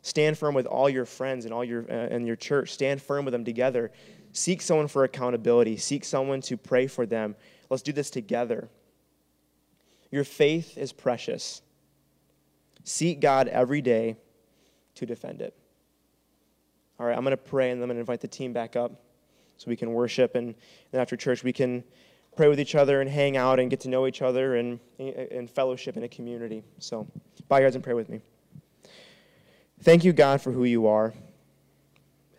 Stand 0.00 0.38
firm 0.38 0.54
with 0.54 0.64
all 0.64 0.88
your 0.88 1.04
friends 1.04 1.44
and 1.44 1.52
all 1.52 1.64
your 1.64 1.82
uh, 1.82 2.08
and 2.14 2.26
your 2.26 2.36
church. 2.36 2.70
Stand 2.70 3.02
firm 3.02 3.26
with 3.26 3.32
them 3.32 3.44
together. 3.44 3.92
Seek 4.32 4.62
someone 4.62 4.88
for 4.88 5.04
accountability. 5.04 5.76
Seek 5.76 6.04
someone 6.04 6.40
to 6.42 6.56
pray 6.56 6.86
for 6.86 7.06
them. 7.06 7.36
Let's 7.68 7.82
do 7.82 7.92
this 7.92 8.10
together. 8.10 8.68
Your 10.10 10.24
faith 10.24 10.76
is 10.76 10.92
precious. 10.92 11.62
Seek 12.84 13.20
God 13.20 13.48
every 13.48 13.80
day 13.80 14.16
to 14.96 15.06
defend 15.06 15.40
it. 15.42 15.54
All 16.98 17.06
right, 17.06 17.16
I'm 17.16 17.24
going 17.24 17.32
to 17.32 17.36
pray 17.36 17.70
and 17.70 17.80
then 17.80 17.84
I'm 17.84 17.88
going 17.88 17.96
to 17.96 18.00
invite 18.00 18.20
the 18.20 18.28
team 18.28 18.52
back 18.52 18.76
up. 18.76 18.92
so 19.56 19.68
we 19.68 19.76
can 19.76 19.92
worship, 19.92 20.34
and, 20.34 20.54
and 20.92 21.00
after 21.00 21.16
church, 21.16 21.42
we 21.42 21.52
can 21.52 21.84
pray 22.36 22.48
with 22.48 22.60
each 22.60 22.74
other 22.74 23.00
and 23.00 23.10
hang 23.10 23.36
out 23.36 23.58
and 23.58 23.70
get 23.70 23.80
to 23.80 23.88
know 23.88 24.06
each 24.06 24.22
other 24.22 24.56
and, 24.56 24.80
and 24.98 25.50
fellowship 25.50 25.96
in 25.96 26.04
a 26.04 26.08
community. 26.08 26.62
So, 26.78 27.06
bow 27.48 27.56
your 27.56 27.66
heads 27.66 27.76
and 27.76 27.84
pray 27.84 27.94
with 27.94 28.08
me. 28.08 28.20
Thank 29.82 30.04
you, 30.04 30.12
God, 30.12 30.42
for 30.42 30.52
who 30.52 30.64
you 30.64 30.86
are. 30.86 31.14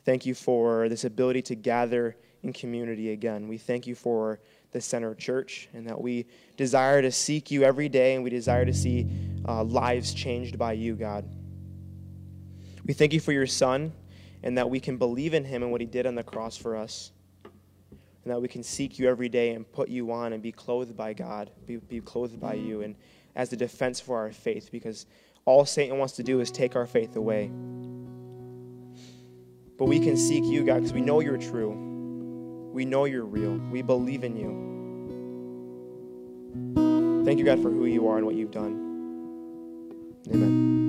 Thank 0.04 0.26
you 0.26 0.34
for 0.34 0.90
this 0.90 1.04
ability 1.04 1.44
to 1.44 1.56
gather 1.56 2.16
in 2.44 2.54
community 2.54 3.12
again. 3.12 3.48
We 3.48 3.58
thank 3.58 3.86
you 3.86 3.96
for 3.96 4.40
the 4.72 4.82
center 4.82 5.14
church 5.14 5.70
and 5.74 5.86
that 5.88 6.00
we 6.00 6.26
desire 6.58 7.02
to 7.02 7.12
seek 7.12 7.52
you 7.52 7.64
every 7.64 7.90
day 7.90 8.16
and 8.16 8.24
we 8.24 8.30
desire 8.30 8.66
to 8.66 8.74
see 8.74 9.08
uh, 9.48 9.64
lives 9.64 10.14
changed 10.14 10.58
by 10.58 10.74
you, 10.74 10.96
God. 10.96 11.26
We 12.86 12.94
thank 12.94 13.14
you 13.14 13.20
for 13.20 13.32
your 13.32 13.48
son 13.48 13.92
and 14.44 14.58
that 14.58 14.70
we 14.70 14.80
can 14.80 14.98
believe 14.98 15.34
in 15.34 15.46
him 15.46 15.62
and 15.62 15.72
what 15.72 15.82
he 15.82 15.88
did 15.88 16.08
on 16.08 16.16
the 16.16 16.24
cross 16.24 16.58
for 16.58 16.76
us. 16.76 17.12
And 17.44 18.32
that 18.32 18.42
we 18.42 18.48
can 18.48 18.64
seek 18.64 19.00
you 19.00 19.10
every 19.10 19.30
day 19.30 19.52
and 19.52 19.70
put 19.72 19.90
you 19.90 20.12
on 20.12 20.34
and 20.34 20.44
be 20.44 20.52
clothed 20.52 20.96
by 20.96 21.14
God, 21.14 21.50
be, 21.66 21.78
be 21.78 22.02
clothed 22.02 22.40
by 22.40 22.54
you, 22.54 22.82
and 22.82 22.96
as 23.36 23.52
a 23.52 23.56
defense 23.56 24.00
for 24.00 24.18
our 24.18 24.32
faith, 24.32 24.70
because 24.72 25.08
all 25.46 25.66
Satan 25.66 25.98
wants 25.98 26.16
to 26.18 26.24
do 26.24 26.40
is 26.40 26.52
take 26.52 26.76
our 26.76 26.86
faith 26.86 27.16
away. 27.16 27.52
But 29.82 29.88
we 29.88 30.00
can 30.00 30.16
seek 30.16 30.46
you, 30.46 30.64
God, 30.64 30.76
because 30.76 30.94
we 30.94 31.02
know 31.02 31.22
you're 31.22 31.40
true. 31.40 31.72
We 32.72 32.86
know 32.86 33.06
you're 33.06 33.26
real. 33.26 33.54
We 33.72 33.82
believe 33.82 34.24
in 34.24 34.36
you. 34.38 34.46
Thank 37.26 37.40
you, 37.40 37.46
God, 37.46 37.64
for 37.64 37.72
who 37.72 37.88
you 37.88 38.08
are 38.08 38.18
and 38.18 38.28
what 38.28 38.36
you've 38.36 38.52
done. 38.52 38.74
Amen. 40.32 40.81